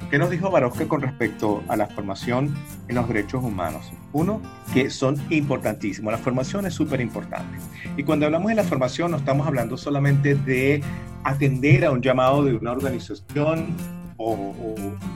¿Qué 0.09 0.19
nos 0.19 0.29
dijo 0.29 0.51
Barosca 0.51 0.87
con 0.87 1.01
respecto 1.01 1.63
a 1.67 1.75
la 1.75 1.87
formación 1.87 2.53
en 2.87 2.95
los 2.95 3.07
derechos 3.07 3.43
humanos? 3.43 3.91
Uno, 4.13 4.39
que 4.73 4.89
son 4.89 5.17
importantísimos. 5.31 6.11
La 6.11 6.19
formación 6.19 6.65
es 6.67 6.73
súper 6.75 7.01
importante. 7.01 7.57
Y 7.97 8.03
cuando 8.03 8.25
hablamos 8.27 8.49
de 8.49 8.55
la 8.55 8.63
formación 8.63 9.11
no 9.11 9.17
estamos 9.17 9.47
hablando 9.47 9.77
solamente 9.77 10.35
de 10.35 10.83
atender 11.23 11.85
a 11.85 11.91
un 11.91 12.01
llamado 12.01 12.43
de 12.43 12.53
una 12.53 12.71
organización 12.71 13.75
o, 14.17 14.53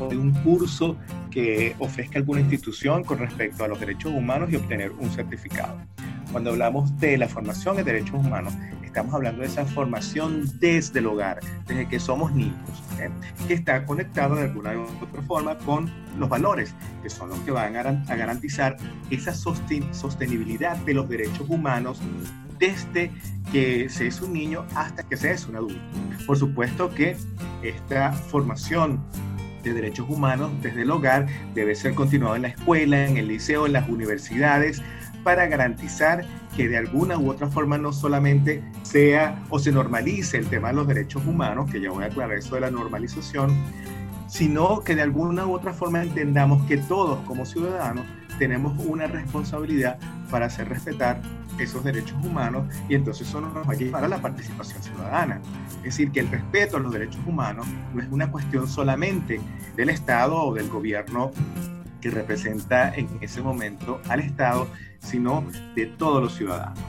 de 0.10 0.18
un 0.18 0.32
curso 0.44 0.98
que 1.32 1.76
ofrezca 1.80 2.20
alguna 2.20 2.42
institución 2.42 3.04
con 3.04 3.20
respecto 3.20 3.64
a 3.64 3.68
los 3.68 3.80
derechos 3.80 4.14
humanos 4.14 4.50
y 4.52 4.56
obtener 4.56 4.92
un 4.92 5.10
certificado. 5.12 5.78
Cuando 6.32 6.52
hablamos 6.52 6.98
de 7.00 7.18
la 7.18 7.28
formación 7.28 7.80
en 7.80 7.86
derechos 7.86 8.16
humanos, 8.16 8.54
estamos 8.84 9.14
hablando 9.14 9.42
de 9.42 9.48
esa 9.48 9.66
formación 9.66 10.60
desde 10.60 11.00
el 11.00 11.08
hogar, 11.08 11.40
desde 11.68 11.88
que 11.88 12.00
somos 12.00 12.32
niños, 12.34 12.84
¿eh? 13.00 13.10
que 13.48 13.54
está 13.54 13.86
conectado 13.86 14.36
de 14.36 14.44
alguna 14.44 14.74
u 14.78 14.84
otra 15.02 15.22
forma 15.24 15.58
con 15.60 15.92
los 16.18 16.30
valores, 16.30 16.76
que 17.02 17.10
son 17.10 17.30
los 17.30 17.40
que 17.40 17.52
van 17.52 17.76
a 17.76 18.16
garantizar 18.16 18.78
esa 19.10 19.34
sostenibilidad 19.34 20.78
de 20.78 20.94
los 20.94 21.10
derechos 21.10 21.50
humanos 21.50 22.00
desde 22.60 23.12
que 23.52 23.90
se 23.90 24.08
es 24.08 24.22
un 24.22 24.34
niño 24.34 24.66
hasta 24.76 25.04
que 25.04 25.18
se 25.18 25.32
es 25.32 25.48
un 25.48 25.56
adulto. 25.56 25.80
Por 26.28 26.38
supuesto 26.38 26.94
que 26.94 27.18
esta 27.64 28.12
formación 28.12 29.04
de 29.64 29.74
derechos 29.74 30.08
humanos 30.10 30.52
desde 30.62 30.84
el 30.84 30.92
hogar 30.92 31.28
debe 31.54 31.76
ser 31.76 31.96
continuada 31.96 32.36
en 32.36 32.44
la 32.44 32.48
escuela, 32.50 33.06
en 33.06 33.18
el 33.18 33.28
liceo, 33.28 33.66
en 33.66 33.74
las 33.74 33.90
universidades, 33.90 34.82
para 35.24 35.48
garantizar 35.48 36.24
que 36.56 36.68
de 36.68 36.78
alguna 36.78 37.18
u 37.18 37.30
otra 37.30 37.48
forma 37.48 37.78
no 37.78 37.92
solamente 37.92 38.64
sea 38.84 39.44
o 39.50 39.60
se 39.60 39.72
normalice 39.72 40.38
el 40.38 40.48
tema 40.48 40.70
de 40.70 40.76
los 40.76 40.88
derechos 40.88 41.26
humanos, 41.26 41.70
que 41.72 41.82
ya 41.82 41.92
voy 41.92 42.04
a 42.04 42.08
aclarar 42.08 42.38
eso 42.38 42.56
de 42.56 42.62
la 42.62 42.72
normalización, 42.72 43.54
sino 44.28 44.84
que 44.84 44.96
de 44.96 45.02
alguna 45.02 45.46
u 45.46 45.54
otra 45.54 45.74
forma 45.74 46.02
entendamos 46.02 46.66
que 46.68 46.78
todos 46.78 47.20
como 47.26 47.46
ciudadanos 47.46 48.06
tenemos 48.38 48.74
una 48.86 49.08
responsabilidad 49.08 50.00
para 50.30 50.46
hacer 50.46 50.70
respetar 50.70 51.22
esos 51.64 51.84
derechos 51.84 52.18
humanos 52.24 52.66
y 52.88 52.96
entonces 52.96 53.28
eso 53.28 53.42
nos 53.42 53.56
va 53.56 53.72
a 53.72 53.76
llevar 53.76 54.04
a 54.04 54.08
la 54.08 54.22
participación 54.22 54.82
ciudadana. 54.82 55.42
Es 55.78 55.84
decir, 55.84 56.12
que 56.12 56.22
el 56.22 56.30
respeto 56.30 56.78
a 56.78 56.80
los 56.80 56.92
derechos 56.92 57.22
humanos 57.26 57.68
no 57.94 58.02
es 58.02 58.08
una 58.12 58.32
cuestión 58.32 58.68
solamente 58.68 59.40
del 59.76 59.90
Estado 59.90 60.42
o 60.42 60.54
del 60.54 60.70
gobierno 60.70 61.32
que 62.02 62.10
representa 62.10 62.94
en 62.96 63.08
ese 63.22 63.42
momento 63.42 64.02
al 64.10 64.22
Estado, 64.22 64.68
sino 65.00 65.44
de 65.76 65.86
todos 65.86 66.22
los 66.24 66.36
ciudadanos. 66.36 66.80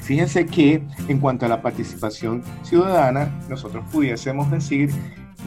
Fíjense 0.00 0.46
que 0.46 0.82
en 1.08 1.20
cuanto 1.20 1.46
a 1.46 1.48
la 1.48 1.62
participación 1.62 2.42
ciudadana, 2.62 3.30
nosotros 3.48 3.84
pudiésemos 3.92 4.50
decir 4.50 4.90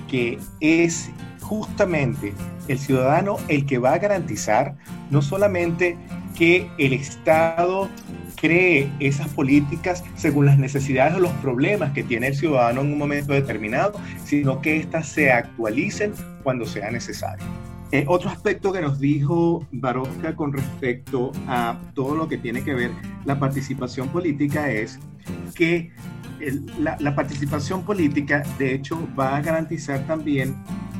que 0.07 0.39
es 0.61 1.11
justamente 1.41 2.33
el 2.67 2.79
ciudadano 2.79 3.37
el 3.47 3.65
que 3.65 3.77
va 3.77 3.93
a 3.93 3.97
garantizar 3.97 4.75
no 5.09 5.21
solamente 5.21 5.97
que 6.37 6.69
el 6.77 6.93
Estado 6.93 7.89
cree 8.35 8.91
esas 8.99 9.29
políticas 9.29 10.03
según 10.15 10.45
las 10.45 10.57
necesidades 10.57 11.15
o 11.15 11.19
los 11.19 11.31
problemas 11.33 11.93
que 11.93 12.03
tiene 12.03 12.27
el 12.27 12.35
ciudadano 12.35 12.81
en 12.81 12.91
un 12.91 12.97
momento 12.97 13.33
determinado, 13.33 13.93
sino 14.25 14.61
que 14.61 14.77
éstas 14.77 15.07
se 15.07 15.31
actualicen 15.31 16.13
cuando 16.43 16.65
sea 16.65 16.91
necesario. 16.91 17.45
Eh, 17.91 18.05
otro 18.07 18.29
aspecto 18.29 18.73
que 18.73 18.81
nos 18.81 18.99
dijo 18.99 19.65
Barosca 19.71 20.35
con 20.35 20.51
respecto 20.51 21.31
a 21.47 21.79
todo 21.93 22.15
lo 22.15 22.27
que 22.27 22.37
tiene 22.37 22.63
que 22.63 22.73
ver 22.73 22.91
la 23.23 23.39
participación 23.39 24.09
política 24.09 24.71
es 24.71 24.99
que 25.53 25.91
la, 26.79 26.97
la, 26.99 27.15
participación 27.15 27.83
política 27.83 28.43
de 28.57 28.73
hecho 28.73 29.07
va 29.17 29.37
a 29.37 29.41
garantizar 29.41 30.05
también 30.07 30.55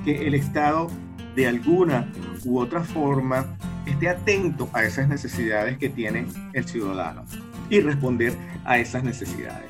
que 0.05 0.27
el 0.27 0.35
Estado 0.35 0.87
de 1.35 1.47
alguna 1.47 2.11
u 2.45 2.59
otra 2.59 2.83
forma 2.83 3.57
esté 3.85 4.09
atento 4.09 4.69
a 4.73 4.83
esas 4.83 5.07
necesidades 5.07 5.77
que 5.77 5.89
tiene 5.89 6.27
el 6.53 6.67
ciudadano 6.67 7.23
y 7.69 7.81
responder 7.81 8.33
a 8.65 8.77
esas 8.77 9.03
necesidades. 9.03 9.69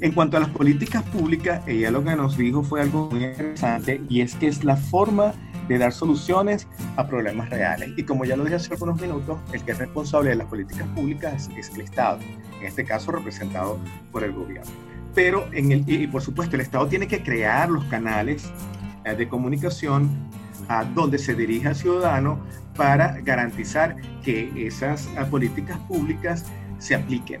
En 0.00 0.12
cuanto 0.12 0.36
a 0.36 0.40
las 0.40 0.50
políticas 0.50 1.02
públicas, 1.04 1.62
ella 1.66 1.90
lo 1.90 2.04
que 2.04 2.14
nos 2.14 2.36
dijo 2.36 2.62
fue 2.62 2.80
algo 2.80 3.10
muy 3.10 3.24
interesante 3.24 4.00
y 4.08 4.20
es 4.20 4.34
que 4.36 4.46
es 4.46 4.62
la 4.62 4.76
forma 4.76 5.34
de 5.68 5.76
dar 5.76 5.92
soluciones 5.92 6.66
a 6.96 7.06
problemas 7.06 7.50
reales. 7.50 7.90
Y 7.96 8.04
como 8.04 8.24
ya 8.24 8.36
lo 8.36 8.44
dije 8.44 8.56
hace 8.56 8.72
algunos 8.72 9.00
minutos, 9.00 9.38
el 9.52 9.62
que 9.62 9.72
es 9.72 9.78
responsable 9.78 10.30
de 10.30 10.36
las 10.36 10.46
políticas 10.46 10.86
públicas 10.94 11.50
es, 11.56 11.68
el 11.74 11.82
Estado, 11.82 12.20
en 12.60 12.66
este 12.66 12.84
caso 12.84 13.12
representado 13.12 13.78
por 14.10 14.24
el 14.24 14.32
gobierno. 14.32 14.70
Pero, 15.14 15.48
en 15.52 15.72
el, 15.72 15.84
y 15.86 16.06
por 16.06 16.22
supuesto, 16.22 16.56
el 16.56 16.62
Estado 16.62 16.86
tiene 16.86 17.06
que 17.06 17.22
crear 17.22 17.68
los 17.68 17.84
canales 17.86 18.50
eh, 19.04 19.14
de 19.14 19.28
comunicación 19.28 20.08
a 20.68 20.84
donde 20.84 21.18
se 21.18 21.34
dirige 21.34 21.68
al 21.68 21.76
ciudadano 21.76 22.40
para 22.78 23.20
garantizar 23.22 23.96
que 24.22 24.50
esas 24.66 25.06
eh, 25.08 25.24
políticas 25.28 25.76
públicas 25.80 26.46
se 26.78 26.94
apliquen 26.94 27.40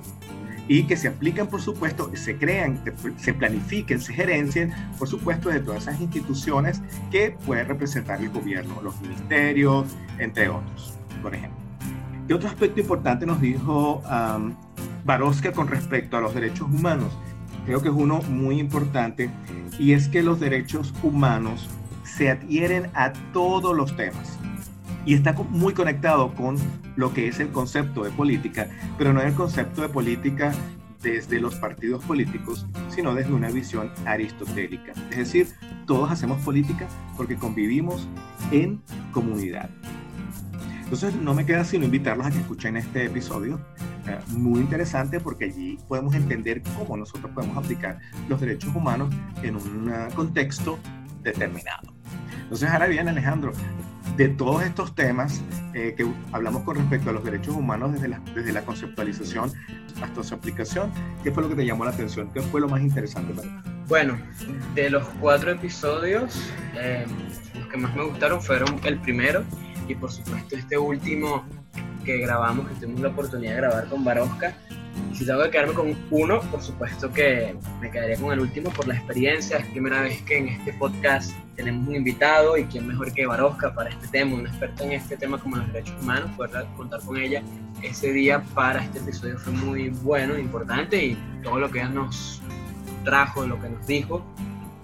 y 0.66 0.82
que 0.82 0.96
se 0.98 1.08
apliquen, 1.08 1.46
por 1.46 1.62
supuesto, 1.62 2.10
se 2.14 2.36
crean, 2.36 2.82
se 3.16 3.32
planifiquen, 3.32 4.00
se 4.02 4.12
gerencien, 4.12 4.74
por 4.98 5.08
supuesto, 5.08 5.48
de 5.48 5.60
todas 5.60 5.84
esas 5.84 5.98
instituciones 5.98 6.82
que 7.10 7.34
pueden 7.46 7.66
representar 7.68 8.20
el 8.20 8.28
gobierno, 8.28 8.82
los 8.82 9.00
ministerios, 9.00 9.86
entre 10.18 10.50
otros, 10.50 10.92
por 11.22 11.34
ejemplo. 11.34 11.58
Y 12.28 12.32
otro 12.34 12.50
aspecto 12.50 12.80
importante 12.80 13.24
nos 13.24 13.40
dijo 13.40 14.02
um, 14.02 14.54
con 15.54 15.68
respecto 15.68 16.18
a 16.18 16.20
los 16.20 16.34
derechos 16.34 16.68
humanos. 16.68 17.16
Creo 17.64 17.80
que 17.80 17.88
es 17.88 17.94
uno 17.94 18.20
muy 18.28 18.60
importante 18.60 19.30
y 19.78 19.92
es 19.92 20.08
que 20.08 20.22
los 20.22 20.38
derechos 20.38 20.92
humanos 21.02 21.70
se 22.04 22.30
adhieren 22.30 22.90
a 22.92 23.14
todos 23.32 23.74
los 23.74 23.96
temas 23.96 24.38
y 25.08 25.14
está 25.14 25.32
muy 25.32 25.72
conectado 25.72 26.34
con 26.34 26.56
lo 26.96 27.14
que 27.14 27.28
es 27.28 27.40
el 27.40 27.48
concepto 27.48 28.04
de 28.04 28.10
política, 28.10 28.68
pero 28.98 29.14
no 29.14 29.22
el 29.22 29.32
concepto 29.32 29.80
de 29.80 29.88
política 29.88 30.52
desde 31.02 31.40
los 31.40 31.54
partidos 31.54 32.04
políticos, 32.04 32.66
sino 32.90 33.14
desde 33.14 33.32
una 33.32 33.48
visión 33.48 33.90
aristotélica. 34.04 34.92
Es 35.10 35.16
decir, 35.16 35.48
todos 35.86 36.10
hacemos 36.10 36.42
política 36.42 36.86
porque 37.16 37.36
convivimos 37.36 38.06
en 38.52 38.82
comunidad. 39.10 39.70
Entonces, 40.82 41.14
no 41.14 41.32
me 41.32 41.46
queda 41.46 41.64
sino 41.64 41.86
invitarlos 41.86 42.26
a 42.26 42.30
que 42.30 42.40
escuchen 42.40 42.76
este 42.76 43.06
episodio, 43.06 43.58
eh, 44.06 44.18
muy 44.28 44.60
interesante 44.60 45.20
porque 45.20 45.46
allí 45.46 45.78
podemos 45.88 46.14
entender 46.14 46.62
cómo 46.76 46.98
nosotros 46.98 47.32
podemos 47.34 47.56
aplicar 47.56 47.98
los 48.28 48.42
derechos 48.42 48.74
humanos 48.74 49.08
en 49.42 49.56
un 49.56 49.90
contexto 50.14 50.78
determinado. 51.22 51.94
Entonces, 52.42 52.68
ahora 52.68 52.88
bien, 52.88 53.08
Alejandro, 53.08 53.52
de 54.18 54.28
todos 54.28 54.64
estos 54.64 54.96
temas 54.96 55.40
eh, 55.74 55.94
que 55.96 56.04
hablamos 56.32 56.64
con 56.64 56.76
respecto 56.76 57.10
a 57.10 57.12
los 57.12 57.22
derechos 57.22 57.54
humanos 57.54 57.92
desde 57.92 58.08
la, 58.08 58.20
desde 58.34 58.52
la 58.52 58.62
conceptualización 58.62 59.52
hasta 60.02 60.24
su 60.24 60.34
aplicación, 60.34 60.90
¿qué 61.22 61.30
fue 61.30 61.44
lo 61.44 61.48
que 61.48 61.54
te 61.54 61.64
llamó 61.64 61.84
la 61.84 61.92
atención? 61.92 62.28
¿Qué 62.34 62.42
fue 62.42 62.60
lo 62.60 62.68
más 62.68 62.80
interesante 62.80 63.32
para 63.32 63.48
ti? 63.48 63.70
Bueno, 63.86 64.18
de 64.74 64.90
los 64.90 65.06
cuatro 65.20 65.52
episodios, 65.52 66.36
eh, 66.74 67.06
los 67.54 67.68
que 67.68 67.76
más 67.76 67.94
me 67.94 68.04
gustaron 68.04 68.42
fueron 68.42 68.80
el 68.82 68.98
primero 68.98 69.44
y 69.86 69.94
por 69.94 70.10
supuesto 70.10 70.56
este 70.56 70.76
último 70.76 71.44
que 72.04 72.18
grabamos, 72.18 72.66
que 72.68 72.74
tuvimos 72.74 73.00
la 73.00 73.08
oportunidad 73.10 73.52
de 73.52 73.56
grabar 73.56 73.88
con 73.88 74.04
Barosca, 74.04 74.56
si 75.14 75.26
tengo 75.26 75.42
que 75.44 75.50
quedarme 75.50 75.74
con 75.74 75.96
uno, 76.10 76.40
por 76.50 76.62
supuesto 76.62 77.12
que 77.12 77.54
me 77.80 77.90
quedaría 77.90 78.16
con 78.16 78.32
el 78.32 78.40
último 78.40 78.70
por 78.70 78.86
la 78.86 78.94
experiencia. 78.94 79.58
Es 79.58 79.66
primera 79.66 80.02
vez 80.02 80.20
que 80.22 80.38
en 80.38 80.48
este 80.48 80.72
podcast 80.74 81.32
tenemos 81.56 81.88
un 81.88 81.96
invitado 81.96 82.56
y 82.56 82.64
quién 82.64 82.86
mejor 82.86 83.12
que 83.12 83.26
Barosca 83.26 83.74
para 83.74 83.90
este 83.90 84.06
tema, 84.08 84.36
un 84.36 84.46
experto 84.46 84.84
en 84.84 84.92
este 84.92 85.16
tema 85.16 85.38
como 85.38 85.56
los 85.56 85.66
derechos 85.72 85.96
humanos, 86.00 86.30
poder 86.36 86.66
contar 86.76 87.00
con 87.00 87.16
ella 87.16 87.42
ese 87.82 88.12
día 88.12 88.42
para 88.54 88.82
este 88.82 88.98
episodio 88.98 89.38
fue 89.38 89.52
muy 89.52 89.88
bueno, 89.90 90.38
importante 90.38 91.04
y 91.04 91.18
todo 91.42 91.58
lo 91.60 91.70
que 91.70 91.78
ella 91.78 91.88
nos 91.88 92.42
trajo, 93.04 93.46
lo 93.46 93.60
que 93.60 93.68
nos 93.68 93.86
dijo, 93.86 94.24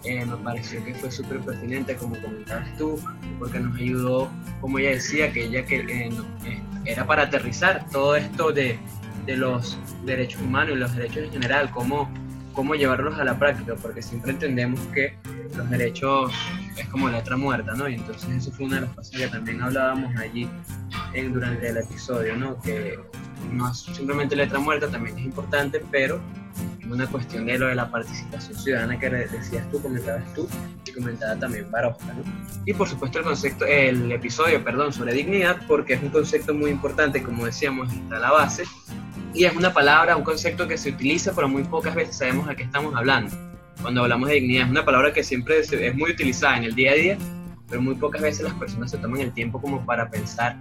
eh, 0.05 0.25
me 0.27 0.37
pareció 0.37 0.85
que 0.85 0.95
fue 0.95 1.11
súper 1.11 1.41
pertinente, 1.41 1.97
como 1.97 2.15
comentabas 2.21 2.77
tú, 2.77 3.01
porque 3.39 3.59
nos 3.59 3.77
ayudó, 3.79 4.31
como 4.61 4.79
ella 4.79 4.91
decía, 4.91 5.33
que 5.33 5.47
ella 5.47 5.65
que 5.65 5.77
eh, 5.81 6.11
eh, 6.45 6.63
era 6.85 7.07
para 7.07 7.23
aterrizar 7.23 7.87
todo 7.91 8.15
esto 8.15 8.53
de, 8.53 8.79
de, 9.27 9.37
los 9.37 9.79
derechos 10.05 10.41
humanos 10.43 10.77
y 10.77 10.79
los 10.79 10.95
derechos 10.95 11.25
en 11.25 11.33
general, 11.33 11.71
cómo, 11.71 12.11
cómo 12.53 12.75
llevarlos 12.75 13.19
a 13.19 13.25
la 13.25 13.39
práctica, 13.39 13.75
porque 13.75 14.03
siempre 14.03 14.33
entendemos 14.33 14.81
que 14.93 15.17
los 15.57 15.69
derechos 15.71 16.33
es 16.77 16.89
como 16.89 17.09
letra 17.09 17.37
muerta, 17.37 17.75
¿no? 17.75 17.89
Y 17.89 17.95
entonces 17.95 18.29
eso 18.31 18.53
fue 18.53 18.67
una 18.67 18.77
de 18.77 18.83
las 18.83 18.91
cosas 18.91 19.17
que 19.17 19.29
también 19.29 19.63
hablábamos 19.63 20.17
allí 20.17 20.49
en, 21.13 21.33
durante 21.33 21.69
el 21.69 21.77
episodio, 21.77 22.37
¿no? 22.37 22.61
Que 22.61 22.99
no 23.53 23.71
es 23.71 23.79
simplemente 23.79 24.35
letra 24.35 24.59
muerta, 24.59 24.89
también 24.89 25.19
es 25.19 25.25
importante, 25.25 25.81
pero 25.91 26.21
es 26.81 26.87
una 26.87 27.07
cuestión 27.07 27.47
de 27.47 27.59
lo 27.59 27.67
de 27.67 27.75
la 27.75 27.91
participación 27.91 28.59
ciudadana 28.59 28.99
que 28.99 29.11
decías 29.11 29.69
tú, 29.71 29.81
comentabas 29.81 30.33
tú 30.35 30.49
y 30.87 30.93
comentaba 30.93 31.37
también 31.37 31.71
Barosca, 31.71 32.13
¿no? 32.13 32.23
Y 32.67 32.75
por 32.75 32.89
supuesto 32.89 33.19
el 33.19 33.25
concepto, 33.25 33.65
el 33.65 34.11
episodio, 34.13 34.63
perdón, 34.63 34.93
sobre 34.93 35.13
dignidad, 35.13 35.61
porque 35.67 35.95
es 35.95 36.03
un 36.03 36.11
concepto 36.11 36.55
muy 36.55 36.71
importante, 36.71 37.23
como 37.23 37.47
decíamos, 37.47 37.93
está 37.93 38.19
la 38.19 38.31
base, 38.31 38.65
y 39.35 39.45
es 39.45 39.55
una 39.55 39.75
palabra, 39.75 40.17
un 40.17 40.23
concepto 40.23 40.69
que 40.69 40.79
se 40.79 40.91
utiliza, 40.91 41.33
pero 41.35 41.49
muy 41.49 41.65
pocas 41.65 41.95
veces 41.95 42.17
sabemos 42.17 42.49
a 42.49 42.55
qué 42.55 42.63
estamos 42.63 42.95
hablando. 42.95 43.37
Cuando 43.83 44.03
hablamos 44.03 44.29
de 44.29 44.37
dignidad, 44.37 44.67
es 44.67 44.71
una 44.71 44.85
palabra 44.85 45.13
que 45.13 45.25
siempre 45.25 45.59
es 45.59 45.95
muy 45.97 46.13
utilizada 46.13 46.57
en 46.57 46.65
el 46.65 46.75
día 46.75 46.93
a 46.93 46.95
día, 46.95 47.19
pero 47.69 47.83
muy 47.83 47.97
pocas 47.97 48.23
veces 48.23 48.45
las 48.45 48.55
personas 48.55 48.93
se 48.93 48.99
toman 48.99 49.21
el 49.21 49.33
tiempo 49.33 49.61
como 49.61 49.85
para 49.85 50.09
pensar 50.09 50.57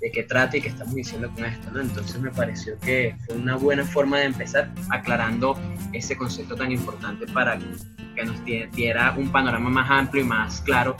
de 0.00 0.10
qué 0.10 0.22
trata 0.22 0.56
y 0.56 0.62
qué 0.62 0.68
estamos 0.68 0.94
diciendo 0.94 1.30
con 1.34 1.44
esto. 1.44 1.68
Entonces 1.78 2.18
me 2.18 2.30
pareció 2.30 2.78
que 2.78 3.14
fue 3.26 3.36
una 3.36 3.56
buena 3.56 3.84
forma 3.84 4.18
de 4.18 4.24
empezar 4.24 4.72
aclarando 4.90 5.58
ese 5.92 6.16
concepto 6.16 6.56
tan 6.56 6.72
importante 6.72 7.26
para 7.26 7.58
que 7.58 8.24
nos 8.24 8.42
diera 8.44 9.14
un 9.18 9.30
panorama 9.30 9.68
más 9.68 9.90
amplio 9.90 10.24
y 10.24 10.26
más 10.26 10.62
claro 10.62 10.96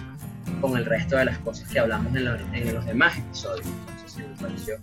con 0.60 0.76
el 0.76 0.84
resto 0.84 1.16
de 1.16 1.24
las 1.24 1.38
cosas 1.38 1.68
que 1.70 1.78
hablamos 1.78 2.14
en, 2.14 2.26
en 2.54 2.74
los 2.74 2.84
demás 2.84 3.16
episodios. 3.16 3.66
Entonces 3.88 4.28
me 4.28 4.36
pareció 4.36 4.74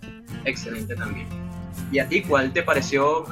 excelente 0.44 0.96
también. 0.96 1.45
¿Y 1.92 1.98
a 1.98 2.08
ti 2.08 2.22
cuál 2.22 2.52
te 2.52 2.62
pareció, 2.62 3.22
o 3.22 3.26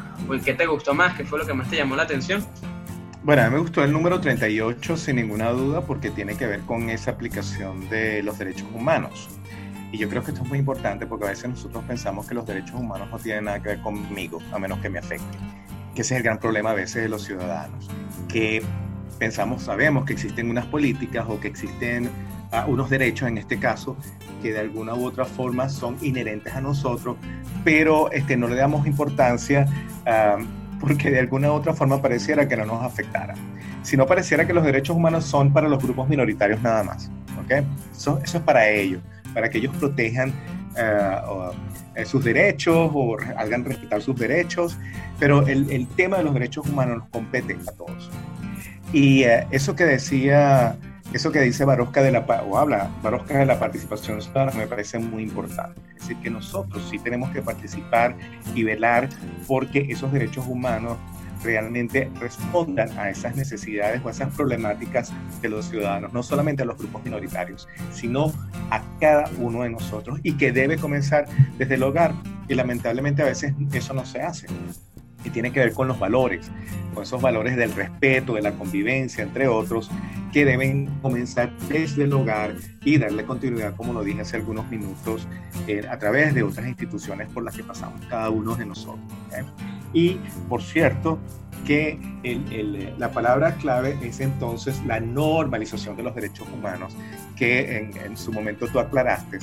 qué 0.44 0.54
te 0.54 0.66
gustó 0.66 0.94
más? 0.94 1.16
¿Qué 1.16 1.24
fue 1.24 1.38
lo 1.38 1.46
que 1.46 1.54
más 1.54 1.68
te 1.68 1.76
llamó 1.76 1.96
la 1.96 2.04
atención? 2.04 2.44
Bueno, 3.22 3.42
a 3.42 3.46
mí 3.46 3.54
me 3.54 3.60
gustó 3.60 3.82
el 3.82 3.90
número 3.90 4.20
38 4.20 4.96
sin 4.96 5.16
ninguna 5.16 5.50
duda 5.50 5.80
porque 5.80 6.10
tiene 6.10 6.36
que 6.36 6.46
ver 6.46 6.60
con 6.60 6.90
esa 6.90 7.12
aplicación 7.12 7.88
de 7.88 8.22
los 8.22 8.38
derechos 8.38 8.68
humanos. 8.74 9.30
Y 9.92 9.96
yo 9.96 10.08
creo 10.08 10.22
que 10.22 10.32
esto 10.32 10.42
es 10.42 10.48
muy 10.48 10.58
importante 10.58 11.06
porque 11.06 11.26
a 11.26 11.28
veces 11.30 11.48
nosotros 11.48 11.84
pensamos 11.84 12.26
que 12.26 12.34
los 12.34 12.44
derechos 12.44 12.78
humanos 12.78 13.08
no 13.10 13.18
tienen 13.18 13.44
nada 13.44 13.62
que 13.62 13.70
ver 13.70 13.80
conmigo, 13.80 14.40
a 14.52 14.58
menos 14.58 14.78
que 14.80 14.90
me 14.90 14.98
afecten. 14.98 15.40
Que 15.94 16.02
ese 16.02 16.14
es 16.14 16.18
el 16.18 16.24
gran 16.24 16.38
problema 16.38 16.72
a 16.72 16.74
veces 16.74 17.02
de 17.02 17.08
los 17.08 17.24
ciudadanos. 17.24 17.88
Que 18.28 18.62
pensamos, 19.18 19.62
sabemos 19.62 20.04
que 20.04 20.12
existen 20.12 20.50
unas 20.50 20.66
políticas 20.66 21.24
o 21.28 21.40
que 21.40 21.48
existen 21.48 22.10
uh, 22.62 22.70
unos 22.70 22.90
derechos, 22.90 23.28
en 23.28 23.38
este 23.38 23.58
caso, 23.58 23.96
que 24.42 24.52
de 24.52 24.60
alguna 24.60 24.94
u 24.94 25.04
otra 25.04 25.24
forma 25.24 25.68
son 25.68 25.96
inherentes 26.00 26.54
a 26.54 26.60
nosotros, 26.60 27.16
pero 27.64 28.10
este, 28.12 28.36
no 28.36 28.48
le 28.48 28.56
damos 28.56 28.86
importancia. 28.86 29.66
Porque 30.80 31.10
de 31.10 31.18
alguna 31.18 31.50
u 31.50 31.54
otra 31.54 31.72
forma 31.72 32.02
pareciera 32.02 32.46
que 32.46 32.56
no 32.58 32.66
nos 32.66 32.82
afectara. 32.82 33.34
Si 33.82 33.96
no 33.96 34.06
pareciera 34.06 34.46
que 34.46 34.52
los 34.52 34.64
derechos 34.64 34.96
humanos 34.96 35.24
son 35.24 35.52
para 35.52 35.68
los 35.68 35.82
grupos 35.82 36.08
minoritarios 36.08 36.60
nada 36.60 36.82
más. 36.82 37.10
¿okay? 37.42 37.64
Eso, 37.92 38.20
eso 38.22 38.38
es 38.38 38.44
para 38.44 38.68
ellos, 38.68 39.00
para 39.32 39.48
que 39.48 39.58
ellos 39.58 39.74
protejan 39.76 40.32
uh, 40.74 42.04
sus 42.04 42.24
derechos 42.24 42.90
o 42.92 43.16
hagan 43.36 43.64
respetar 43.64 44.02
sus 44.02 44.16
derechos, 44.16 44.78
pero 45.18 45.46
el, 45.46 45.70
el, 45.70 45.86
tema 45.88 46.18
de 46.18 46.24
los 46.24 46.34
derechos 46.34 46.66
humanos 46.66 46.98
nos 46.98 47.08
compete 47.08 47.56
a 47.66 47.72
todos. 47.72 48.10
Y 48.92 49.24
uh, 49.24 49.46
eso 49.50 49.74
que 49.74 49.84
decía 49.84 50.76
eso 51.14 51.30
que 51.30 51.40
dice 51.40 51.64
Barosca 51.64 52.02
de 52.02 52.10
la 52.10 52.20
o 52.20 52.58
habla 52.58 52.90
Barosca 53.02 53.38
de 53.38 53.46
la 53.46 53.58
participación 53.58 54.20
ciudadana 54.20 54.52
me 54.52 54.66
parece 54.66 54.98
muy 54.98 55.22
importante. 55.22 55.80
Es 55.94 56.00
decir, 56.00 56.16
que 56.18 56.30
nosotros 56.30 56.86
sí 56.90 56.98
tenemos 56.98 57.30
que 57.30 57.40
participar 57.40 58.16
y 58.54 58.64
velar 58.64 59.08
porque 59.46 59.86
esos 59.88 60.12
derechos 60.12 60.44
humanos 60.48 60.98
realmente 61.44 62.10
respondan 62.18 62.98
a 62.98 63.10
esas 63.10 63.36
necesidades 63.36 64.00
o 64.02 64.08
a 64.08 64.10
esas 64.10 64.34
problemáticas 64.34 65.12
de 65.40 65.48
los 65.50 65.66
ciudadanos, 65.66 66.12
no 66.12 66.22
solamente 66.22 66.62
a 66.62 66.66
los 66.66 66.78
grupos 66.78 67.04
minoritarios, 67.04 67.68
sino 67.92 68.32
a 68.70 68.82
cada 68.98 69.30
uno 69.38 69.62
de 69.62 69.70
nosotros 69.70 70.18
y 70.22 70.32
que 70.32 70.50
debe 70.50 70.78
comenzar 70.78 71.26
desde 71.58 71.74
el 71.74 71.82
hogar. 71.82 72.12
Y 72.48 72.54
lamentablemente 72.54 73.22
a 73.22 73.26
veces 73.26 73.54
eso 73.72 73.94
no 73.94 74.04
se 74.04 74.20
hace 74.22 74.46
y 75.24 75.30
tiene 75.30 75.52
que 75.52 75.60
ver 75.60 75.72
con 75.72 75.88
los 75.88 75.98
valores, 75.98 76.50
con 76.92 77.02
esos 77.02 77.20
valores 77.20 77.56
del 77.56 77.72
respeto, 77.74 78.34
de 78.34 78.42
la 78.42 78.52
convivencia, 78.52 79.24
entre 79.24 79.48
otros, 79.48 79.90
que 80.32 80.44
deben 80.44 80.86
comenzar 81.00 81.56
desde 81.68 82.04
el 82.04 82.12
hogar 82.12 82.54
y 82.84 82.98
darle 82.98 83.24
continuidad, 83.24 83.74
como 83.76 83.92
lo 83.92 84.02
dije 84.02 84.20
hace 84.22 84.36
algunos 84.36 84.68
minutos, 84.68 85.26
eh, 85.66 85.86
a 85.88 85.98
través 85.98 86.34
de 86.34 86.42
otras 86.42 86.66
instituciones 86.66 87.28
por 87.28 87.44
las 87.44 87.56
que 87.56 87.62
pasamos 87.62 88.00
cada 88.08 88.30
uno 88.30 88.54
de 88.56 88.66
nosotros. 88.66 88.98
Y, 89.92 90.18
por 90.48 90.62
cierto, 90.62 91.18
que 91.64 91.98
la 92.98 93.10
palabra 93.12 93.54
clave 93.54 93.96
es 94.02 94.20
entonces 94.20 94.84
la 94.86 95.00
normalización 95.00 95.96
de 95.96 96.02
los 96.02 96.14
derechos 96.14 96.46
humanos, 96.52 96.96
que 97.36 97.78
en, 97.78 97.96
en 97.96 98.16
su 98.16 98.32
momento 98.32 98.66
tú 98.68 98.78
aclaraste. 98.78 99.38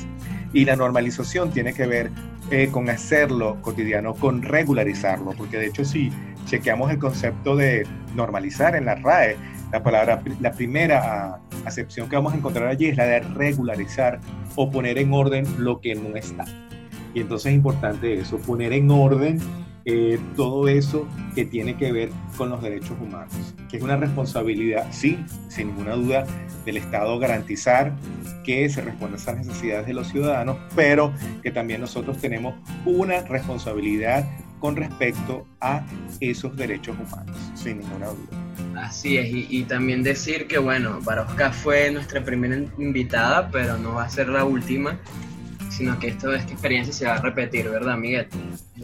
Y 0.53 0.65
la 0.65 0.75
normalización 0.75 1.51
tiene 1.51 1.73
que 1.73 1.85
ver 1.85 2.11
eh, 2.49 2.69
con 2.69 2.89
hacerlo 2.89 3.57
cotidiano, 3.61 4.13
con 4.13 4.41
regularizarlo, 4.41 5.31
porque 5.31 5.57
de 5.57 5.67
hecho 5.67 5.85
si 5.85 6.11
chequeamos 6.45 6.91
el 6.91 6.97
concepto 6.97 7.55
de 7.55 7.87
normalizar 8.15 8.75
en 8.75 8.85
la 8.85 8.95
RAE, 8.95 9.37
la 9.71 9.81
palabra, 9.81 10.21
la 10.41 10.51
primera 10.51 11.39
acepción 11.65 12.09
que 12.09 12.17
vamos 12.17 12.33
a 12.33 12.37
encontrar 12.37 12.67
allí 12.67 12.87
es 12.87 12.97
la 12.97 13.05
de 13.05 13.19
regularizar 13.21 14.19
o 14.55 14.69
poner 14.69 14.97
en 14.97 15.13
orden 15.13 15.45
lo 15.59 15.79
que 15.79 15.95
no 15.95 16.15
está. 16.17 16.43
Y 17.13 17.21
entonces 17.21 17.51
es 17.51 17.55
importante 17.55 18.13
eso, 18.15 18.37
poner 18.37 18.73
en 18.73 18.91
orden 18.91 19.39
eh, 19.85 20.19
todo 20.35 20.67
eso 20.67 21.07
que 21.35 21.45
tiene 21.45 21.77
que 21.77 21.91
ver 21.91 22.09
con 22.37 22.49
los 22.49 22.61
derechos 22.61 22.97
humanos, 23.01 23.33
que 23.69 23.77
es 23.77 23.83
una 23.83 23.97
responsabilidad, 23.97 24.87
sí, 24.91 25.17
sin 25.49 25.67
ninguna 25.67 25.95
duda, 25.95 26.25
del 26.65 26.77
Estado 26.77 27.17
garantizar 27.17 27.93
que 28.43 28.69
se 28.69 28.81
respondan 28.81 29.19
a 29.19 29.21
esas 29.21 29.37
necesidades 29.37 29.87
de 29.87 29.93
los 29.93 30.07
ciudadanos, 30.09 30.57
pero 30.75 31.13
que 31.41 31.51
también 31.51 31.81
nosotros 31.81 32.17
tenemos 32.17 32.55
una 32.85 33.21
responsabilidad 33.23 34.27
con 34.59 34.75
respecto 34.75 35.47
a 35.59 35.83
esos 36.19 36.55
derechos 36.55 36.95
humanos, 36.99 37.35
sin 37.55 37.79
ninguna 37.79 38.07
duda. 38.07 38.83
Así 38.83 39.17
es, 39.17 39.29
y, 39.29 39.47
y 39.49 39.63
también 39.63 40.03
decir 40.03 40.47
que, 40.47 40.59
bueno, 40.59 40.99
Barosca 41.01 41.51
fue 41.51 41.91
nuestra 41.91 42.23
primera 42.23 42.55
invitada, 42.77 43.49
pero 43.49 43.77
no 43.77 43.95
va 43.95 44.03
a 44.03 44.09
ser 44.09 44.29
la 44.29 44.45
última 44.45 44.99
sino 45.81 45.97
que 45.97 46.09
esto, 46.09 46.31
esta 46.31 46.51
experiencia 46.53 46.93
se 46.93 47.07
va 47.07 47.15
a 47.15 47.21
repetir, 47.21 47.67
¿verdad, 47.67 47.97
Miguel? 47.97 48.27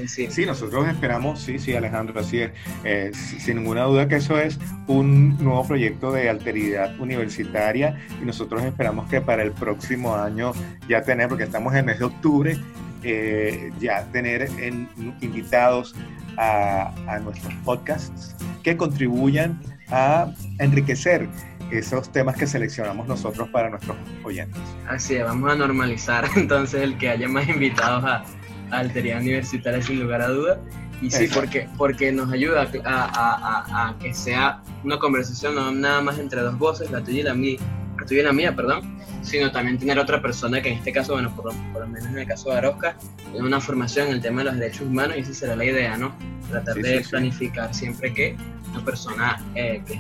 Sí, 0.08 0.48
nosotros 0.48 0.88
esperamos, 0.88 1.40
sí, 1.40 1.60
sí, 1.60 1.76
Alejandro, 1.76 2.20
así 2.20 2.40
es, 2.40 2.52
eh, 2.84 3.12
sin 3.14 3.58
ninguna 3.58 3.84
duda 3.84 4.08
que 4.08 4.16
eso 4.16 4.40
es 4.40 4.58
un 4.88 5.38
nuevo 5.38 5.64
proyecto 5.68 6.12
de 6.12 6.28
alteridad 6.28 7.00
universitaria 7.00 8.00
y 8.20 8.26
nosotros 8.26 8.64
esperamos 8.64 9.08
que 9.12 9.22
para 9.22 9.44
el 9.44 9.52
próximo 9.52 10.16
año 10.16 10.54
ya 10.90 11.04
tener, 11.04 11.30
porque 11.30 11.44
estamos 11.44 11.76
en 11.76 11.86
mes 11.86 12.00
de 12.00 12.06
octubre, 12.06 12.58
eh, 13.04 13.72
ya 13.80 14.04
tener 14.12 14.50
en, 14.58 14.90
invitados 15.22 15.94
a, 16.36 16.96
a 17.08 17.20
nuestros 17.20 17.54
podcasts 17.64 18.36
que 18.64 18.76
contribuyan 18.76 19.62
a 19.90 20.34
enriquecer 20.58 21.30
esos 21.72 22.12
temas 22.12 22.36
que 22.36 22.48
seleccionamos 22.48 23.08
nosotros 23.08 23.50
para 23.50 23.70
nuestros 23.70 23.98
oyentes. 24.24 24.62
Así 24.88 25.16
es, 25.16 25.24
vamos 25.24 25.52
a 25.52 25.56
normalizar 25.56 26.26
entonces 26.36 26.82
el 26.82 26.98
que 26.98 27.10
haya 27.10 27.28
más 27.28 27.48
invitados 27.48 28.04
a, 28.04 28.24
Alteridad 28.70 29.22
Universitaria 29.22 29.82
sin 29.82 30.02
lugar 30.02 30.22
a 30.22 30.28
duda. 30.28 30.60
Y 31.02 31.10
sí, 31.10 31.30
porque, 31.34 31.70
porque 31.78 32.12
nos 32.12 32.30
ayuda 32.34 32.70
a, 32.84 33.96
que 33.98 34.14
sea 34.14 34.62
una 34.84 35.00
conversación 35.00 35.56
no 35.56 35.72
nada 35.72 36.02
más 36.02 36.20
entre 36.20 36.42
dos 36.42 36.58
voces, 36.58 36.92
la 36.92 37.02
tuya 37.02 37.20
y 37.20 37.24
la 37.24 37.34
mía, 37.34 37.60
la 37.98 38.06
tuya 38.06 38.20
y 38.20 38.24
la 38.26 38.34
mía, 38.34 38.54
perdón, 38.54 38.98
sino 39.22 39.52
también 39.52 39.78
tener 39.78 40.00
otra 40.00 40.22
persona 40.22 40.62
que 40.62 40.70
en 40.70 40.80
este 40.80 40.92
caso, 40.92 41.14
bueno, 41.14 41.34
por, 41.36 41.54
lo 41.54 41.88
menos 41.88 42.10
en 42.10 42.18
el 42.18 42.28
caso 42.28 42.50
de 42.50 42.58
Arosca, 42.58 42.98
tiene 43.32 43.48
una 43.48 43.62
formación 43.62 44.08
en 44.08 44.16
el 44.16 44.22
tema 44.22 44.42
de 44.42 44.46
los 44.46 44.58
derechos 44.58 44.82
humanos 44.82 45.18
y 45.18 45.22
esa 45.22 45.34
será 45.34 45.56
la 45.56 45.64
idea, 45.64 45.96
¿no? 45.98 46.14
Tratar 46.50 46.76
de 46.76 47.06
planificar 47.10 47.74
siempre 47.74 48.14
que 48.14 48.36
una 48.72 48.84
persona 48.84 49.42
eh, 49.56 49.82
que 49.86 50.00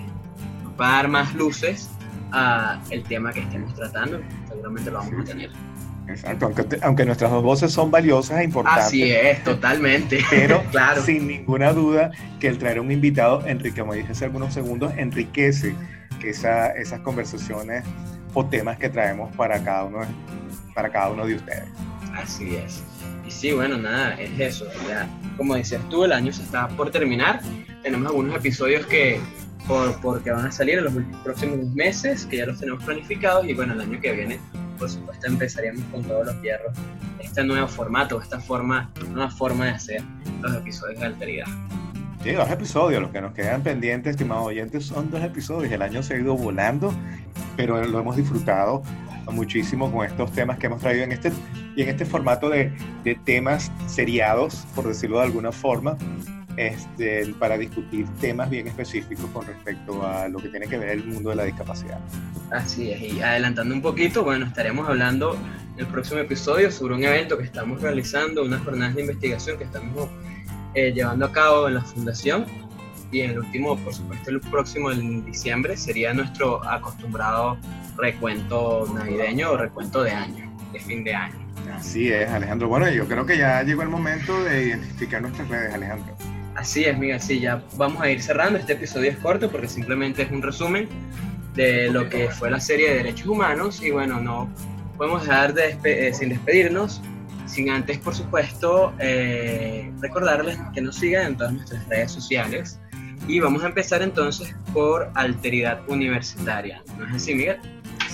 va 0.80 0.90
a 0.90 0.96
dar 0.98 1.08
más 1.08 1.34
luces 1.36 1.90
a 2.32 2.82
el 2.90 3.04
tema 3.04 3.32
que 3.32 3.42
estemos 3.42 3.74
tratando. 3.74 4.20
Seguramente 4.48 4.92
lo 4.92 4.98
vamos 4.98 5.22
a 5.22 5.24
tener. 5.24 5.50
Exacto, 6.08 6.46
aunque, 6.46 6.80
aunque, 6.82 7.06
nuestras 7.06 7.32
dos 7.32 7.44
voces 7.44 7.72
son 7.72 7.92
valiosas 7.92 8.40
e 8.40 8.46
importantes. 8.46 8.86
Así 8.86 9.12
es, 9.12 9.44
totalmente. 9.44 10.24
Pero 10.30 10.63
claro. 10.72 11.04
sin 11.04 11.28
ninguna 11.28 11.74
duda 11.74 12.12
que 12.40 12.48
el 12.48 12.58
traer 12.58 12.80
un 12.80 12.92
invitado, 12.92 13.46
Enrique, 13.46 13.82
como 13.82 13.94
dije 13.94 14.13
hace 14.13 14.26
algunos 14.26 14.54
segundos, 14.54 14.94
enriquece 14.96 15.76
esa, 16.24 16.72
esas 16.72 17.02
conversaciones 17.02 17.84
o 18.34 18.46
temas 18.46 18.78
que 18.78 18.90
traemos 18.90 19.36
para 19.36 19.62
cada 19.63 19.84
uno, 19.84 20.00
para 20.74 20.90
cada 20.90 21.10
uno 21.10 21.26
de 21.26 21.36
ustedes. 21.36 21.66
Así 22.16 22.56
es. 22.56 22.84
Y 23.26 23.32
sí, 23.32 23.52
bueno, 23.52 23.78
nada, 23.78 24.13
es 24.13 24.40
eso. 24.40 24.66
Ya, 24.88 25.08
como 25.36 25.56
decías 25.56 25.82
tú, 25.90 26.06
el 26.06 26.13
año 26.13 26.32
se 26.32 26.44
está 26.44 26.68
por 26.70 26.90
terminar. 26.90 27.42
Tenemos 27.84 28.08
algunos 28.08 28.36
episodios 28.36 28.86
que 28.86 29.20
por, 29.67 29.99
porque 30.01 30.32
van 30.32 30.45
a 30.45 30.51
salir 30.51 30.77
en 30.80 30.86
los 30.86 30.93
próximos 31.23 31.60
meses, 31.73 32.25
que 32.25 32.38
ya 32.38 32.45
los 32.45 32.60
tenemos 32.60 32.84
planificados, 32.84 33.45
y 33.47 33.53
bueno, 33.53 33.73
el 33.73 33.82
año 33.82 33.99
que 33.99 34.12
viene, 34.13 34.39
por 34.80 34.89
supuesto, 34.89 35.27
empezaríamos 35.27 35.84
con 35.91 36.03
todos 36.03 36.27
los 36.27 36.41
hierros, 36.41 36.73
este 37.19 37.43
nuevo 37.43 37.67
formato, 37.67 38.21
esta 38.21 38.39
forma, 38.39 38.91
nueva 39.10 39.30
forma 39.30 39.65
de 39.65 39.71
hacer 39.71 40.03
los 40.41 40.56
episodios 40.56 40.99
de 40.99 41.06
alteridad. 41.06 41.47
Sí, 42.23 42.32
dos 42.32 42.49
episodios, 42.49 43.01
los 43.01 43.12
que 43.12 43.21
nos 43.21 43.34
quedan 43.34 43.62
pendientes, 43.62 44.12
estimados 44.12 44.47
oyentes, 44.47 44.86
son 44.86 45.10
dos 45.12 45.21
episodios. 45.23 45.71
El 45.71 45.82
año 45.82 46.01
se 46.01 46.15
ha 46.15 46.17
ido 46.17 46.36
volando, 46.36 46.93
pero 47.56 47.84
lo 47.86 47.99
hemos 47.99 48.15
disfrutado 48.15 48.82
muchísimo 49.32 49.91
con 49.91 50.06
estos 50.06 50.32
temas 50.32 50.58
que 50.58 50.67
hemos 50.67 50.82
traído 50.82 51.03
en 51.03 51.12
este, 51.12 51.32
y 51.75 51.84
en 51.84 51.89
este 51.89 52.06
formato 52.06 52.49
de, 52.49 52.71
de 53.03 53.15
temas 53.15 53.71
seriados, 53.86 54.65
por 54.73 54.88
decirlo 54.88 55.17
de 55.17 55.25
alguna 55.25 55.51
forma, 55.51 55.97
este, 56.58 57.34
para 57.39 57.58
discutir 57.58 58.08
temas 58.20 58.50
bien 58.50 58.67
específicos 58.67 59.26
con 59.32 59.46
respecto 59.46 60.06
a 60.06 60.28
lo 60.28 60.39
que 60.39 60.50
tiene 60.50 60.67
que 60.67 60.78
ver 60.78 60.89
el 60.89 61.06
mundo 61.06 61.30
de 61.30 61.36
la 61.36 61.43
discapacidad. 61.43 62.00
Así 62.52 62.91
es, 62.91 63.13
y 63.13 63.22
adelantando 63.22 63.76
un 63.76 63.82
poquito, 63.82 64.24
bueno, 64.24 64.48
estaremos 64.48 64.89
hablando 64.89 65.38
en 65.76 65.80
el 65.80 65.88
próximo 65.88 66.20
episodio 66.20 66.72
sobre 66.72 66.96
un 66.96 67.04
evento 67.04 67.38
que 67.38 67.43
estamos 67.43 67.82
realizando, 67.82 68.43
unas 68.43 68.62
jornadas 68.63 68.96
de 68.96 69.02
investigación 69.02 69.58
que 69.58 69.65
estamos 69.65 70.10
eh, 70.74 70.91
llevando 70.91 71.26
a 71.26 71.32
cabo 71.32 71.67
en 71.67 71.76
la 71.76 71.82
fundación 71.82 72.46
y 73.12 73.22
en 73.22 73.32
el 73.32 73.39
último, 73.39 73.78
por 73.78 73.93
supuesto, 73.93 74.32
el 74.32 74.41
próximo 74.41 74.91
en 74.91 75.24
diciembre 75.26 75.78
sería 75.78 76.13
nuestro 76.13 76.63
acostumbrado 76.67 77.58
recuento 77.98 78.86
navideño 78.93 79.52
o 79.52 79.58
recuento 79.58 80.04
de 80.04 80.12
año, 80.12 80.52
de 80.74 80.80
fin 80.80 81.04
de 81.04 81.13
año. 81.15 81.36
Así 81.74 82.12
es, 82.12 82.30
Alejandro. 82.30 82.67
Bueno, 82.67 82.89
yo 82.89 83.08
creo 83.08 83.26
que 83.26 83.38
ya 83.38 83.62
llegó 83.63 83.84
el 83.84 83.89
momento 83.89 84.43
de 84.43 84.67
identificar 84.67 85.22
nuestras 85.22 85.48
redes, 85.48 85.74
Alejandro. 85.74 86.15
Así 86.58 86.86
es, 86.86 86.98
Miguel, 86.98 87.22
sí, 87.22 87.39
ya 87.39 87.62
vamos 87.76 88.02
a 88.02 88.10
ir 88.10 88.20
cerrando. 88.20 88.58
Este 88.58 88.74
episodio 88.74 89.12
es 89.12 89.17
corto 89.17 89.50
porque 89.52 89.67
simplemente 89.67 90.24
es 90.24 90.32
un 90.32 90.41
resumen 90.41 90.89
de 91.54 91.91
lo 91.91 92.10
que 92.10 92.30
fue 92.32 92.50
la 92.50 92.60
serie 92.60 92.89
de 92.89 92.96
derechos 92.96 93.28
humanos 93.28 93.80
y 93.82 93.91
bueno, 93.91 94.20
no 94.20 94.50
podemos 94.98 95.22
dejar 95.22 95.54
de 95.54 95.78
eh, 95.84 96.13
sin 96.13 96.30
despedirnos 96.30 97.00
sin 97.46 97.70
antes, 97.70 98.00
por 98.00 98.13
supuesto, 98.13 98.93
eh, 99.00 99.91
recordarles 100.02 100.58
que 100.74 100.82
nos 100.82 100.96
sigan 100.96 101.28
en 101.28 101.38
todas 101.38 101.54
nuestras 101.54 101.88
redes 101.88 102.12
sociales. 102.12 102.80
Y 103.28 103.39
vamos 103.39 103.63
a 103.63 103.67
empezar 103.67 104.02
entonces 104.02 104.54
por 104.74 105.10
Alteridad 105.13 105.80
Universitaria. 105.88 106.84
¿No 106.98 107.06
es 107.08 107.15
así, 107.15 107.36
Miguel? 107.36 107.60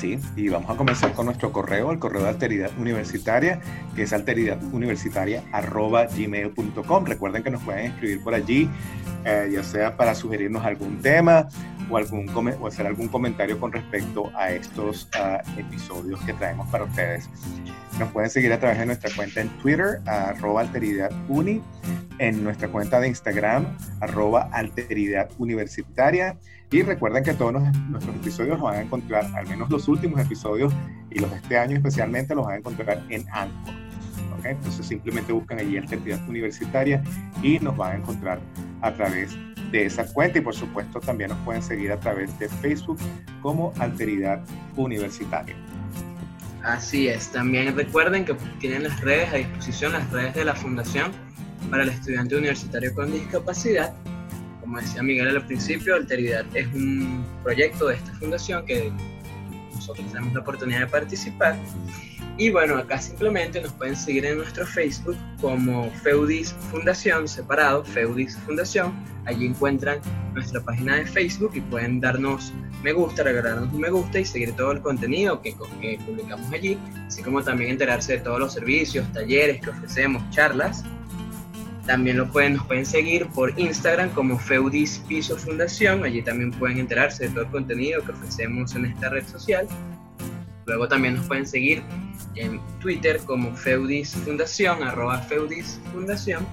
Y 0.03 0.49
vamos 0.49 0.69
a 0.69 0.75
comenzar 0.75 1.13
con 1.13 1.27
nuestro 1.27 1.53
correo, 1.53 1.89
el 1.91 1.99
correo 1.99 2.23
de 2.23 2.29
Alteridad 2.29 2.71
Universitaria, 2.77 3.61
que 3.95 4.03
es 4.03 4.11
alteridaduniversitaria.gmail.com. 4.11 7.05
Recuerden 7.05 7.43
que 7.43 7.49
nos 7.49 7.63
pueden 7.63 7.91
escribir 7.91 8.21
por 8.21 8.33
allí, 8.33 8.69
eh, 9.23 9.49
ya 9.53 9.63
sea 9.63 9.95
para 9.95 10.13
sugerirnos 10.13 10.65
algún 10.65 11.01
tema 11.01 11.47
o, 11.93 11.97
algún, 11.97 12.29
o 12.59 12.67
hacer 12.67 12.87
algún 12.87 13.07
comentario 13.07 13.59
con 13.59 13.71
respecto 13.71 14.31
a 14.35 14.51
estos 14.51 15.07
uh, 15.15 15.59
episodios 15.59 16.19
que 16.21 16.33
traemos 16.33 16.67
para 16.69 16.85
ustedes. 16.85 17.29
Nos 17.99 18.11
pueden 18.11 18.29
seguir 18.29 18.51
a 18.51 18.59
través 18.59 18.79
de 18.79 18.87
nuestra 18.87 19.11
cuenta 19.15 19.41
en 19.41 19.49
Twitter, 19.59 20.01
arroba 20.07 20.61
alteridaduni, 20.61 21.61
en 22.17 22.43
nuestra 22.43 22.67
cuenta 22.69 22.99
de 22.99 23.09
Instagram, 23.09 23.77
arroba. 24.01 24.49
Y 26.71 26.81
recuerden 26.81 27.23
que 27.23 27.33
todos 27.35 27.53
nuestros 27.53 28.15
episodios 28.15 28.57
los 28.57 28.61
van 28.61 28.75
a 28.79 28.81
encontrar, 28.81 29.25
al 29.35 29.47
menos 29.47 29.69
los 29.69 29.87
últimos 29.87 30.19
episodios 30.19 30.73
y 31.11 31.19
los 31.19 31.29
de 31.29 31.37
este 31.37 31.59
año 31.59 31.77
especialmente, 31.77 32.33
los 32.33 32.45
van 32.45 32.55
a 32.55 32.57
encontrar 32.57 33.03
en 33.09 33.23
Anchor. 33.31 33.75
¿okay? 34.39 34.53
Entonces 34.53 34.83
simplemente 34.87 35.31
buscan 35.31 35.59
allí 35.59 35.77
Alteridad 35.77 36.27
Universitaria 36.27 37.03
y 37.43 37.59
nos 37.59 37.77
van 37.77 37.91
a 37.91 37.95
encontrar 37.97 38.39
a 38.81 38.91
través 38.91 39.35
de 39.35 39.52
esa 39.81 40.05
cuenta 40.05 40.39
y 40.39 40.41
por 40.41 40.55
supuesto 40.55 40.99
también 40.99 41.29
nos 41.29 41.39
pueden 41.39 41.63
seguir 41.63 41.91
a 41.91 41.99
través 41.99 42.37
de 42.39 42.49
Facebook 42.49 42.99
como 43.41 43.73
Alteridad 43.79 44.43
Universitaria. 44.75 45.55
Así 46.63 47.07
es, 47.07 47.29
también 47.29 47.75
recuerden 47.75 48.23
que 48.23 48.35
tienen 48.59 48.83
las 48.83 49.01
redes 49.01 49.33
a 49.33 49.35
disposición, 49.37 49.91
las 49.91 50.09
redes 50.11 50.33
de 50.33 50.45
la 50.45 50.55
Fundación 50.55 51.11
para 51.69 51.83
el 51.83 51.89
Estudiante 51.89 52.35
Universitario 52.35 52.93
con 52.93 53.11
Discapacidad. 53.11 53.93
Como 54.61 54.79
decía 54.79 55.03
Miguel 55.03 55.27
al 55.27 55.45
principio, 55.45 55.95
Alteridad 55.95 56.45
es 56.53 56.67
un 56.67 57.25
proyecto 57.43 57.87
de 57.87 57.95
esta 57.95 58.13
fundación 58.13 58.65
que 58.65 58.91
nosotros 59.73 60.07
tenemos 60.07 60.33
la 60.33 60.39
oportunidad 60.39 60.79
de 60.79 60.87
participar 60.87 61.57
y 62.37 62.49
bueno, 62.49 62.77
acá 62.77 62.99
simplemente 62.99 63.61
nos 63.61 63.73
pueden 63.73 63.95
seguir 63.95 64.25
en 64.25 64.37
nuestro 64.37 64.65
Facebook 64.65 65.15
como 65.39 65.89
Feudis 65.91 66.53
Fundación, 66.71 67.27
separado, 67.27 67.85
Feudis 67.85 68.37
Fundación. 68.37 68.93
Allí 69.25 69.45
encuentran 69.45 69.99
nuestra 70.33 70.61
página 70.61 70.95
de 70.95 71.05
Facebook 71.05 71.51
y 71.53 71.61
pueden 71.61 71.99
darnos 72.01 72.51
me 72.83 72.91
gusta, 72.91 73.23
regalarnos 73.23 73.73
un 73.73 73.79
me 73.79 73.89
gusta 73.89 74.19
y 74.19 74.25
seguir 74.25 74.51
todo 74.53 74.73
el 74.73 74.81
contenido 74.81 75.41
que, 75.41 75.55
publicamos 76.05 76.51
allí, 76.51 76.77
así 77.07 77.23
como 77.23 77.41
también 77.41 77.71
enterarse 77.71 78.13
de 78.13 78.19
todos 78.19 78.39
los 78.39 78.53
servicios, 78.53 79.09
talleres 79.13 79.61
que 79.61 79.69
ofrecemos, 79.69 80.21
charlas. 80.31 80.83
También 81.85 82.17
lo 82.17 82.29
pueden, 82.29 82.55
nos 82.55 82.65
pueden 82.65 82.85
seguir 82.85 83.27
por 83.27 83.57
Instagram 83.57 84.09
como 84.09 84.37
Feudis 84.37 85.01
Piso 85.07 85.37
Fundación. 85.37 86.03
Allí 86.03 86.21
también 86.21 86.51
pueden 86.51 86.77
enterarse 86.77 87.27
de 87.27 87.29
todo 87.29 87.43
el 87.43 87.51
contenido 87.51 88.03
que 88.03 88.11
ofrecemos 88.11 88.75
en 88.75 88.85
esta 88.85 89.09
red 89.09 89.25
social. 89.27 89.67
Luego 90.65 90.87
también 90.87 91.15
nos 91.15 91.27
pueden 91.27 91.45
seguir 91.45 91.83
en 92.35 92.59
Twitter 92.79 93.19
como 93.25 93.53
Feudis 93.55 94.15
Fundación, 94.15 94.81
arroba 94.83 95.19
Feudis 95.19 95.79
Fundación. 95.91 96.47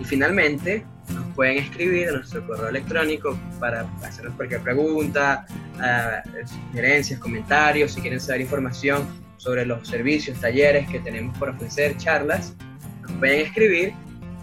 Y 0.00 0.04
finalmente 0.04 0.84
nos 1.12 1.26
pueden 1.34 1.58
escribir 1.58 2.08
a 2.08 2.12
nuestro 2.12 2.46
correo 2.46 2.68
electrónico 2.68 3.36
para 3.60 3.82
hacernos 4.02 4.34
cualquier 4.34 4.62
pregunta, 4.62 5.44
uh, 5.76 6.22
sugerencias, 6.70 7.20
comentarios, 7.20 7.92
si 7.92 8.00
quieren 8.00 8.18
saber 8.20 8.40
información 8.42 9.06
sobre 9.36 9.66
los 9.66 9.86
servicios, 9.86 10.40
talleres 10.40 10.88
que 10.88 11.00
tenemos 11.00 11.36
por 11.38 11.50
ofrecer, 11.50 11.98
charlas, 11.98 12.54
nos 13.02 13.12
pueden 13.12 13.40
escribir 13.40 13.92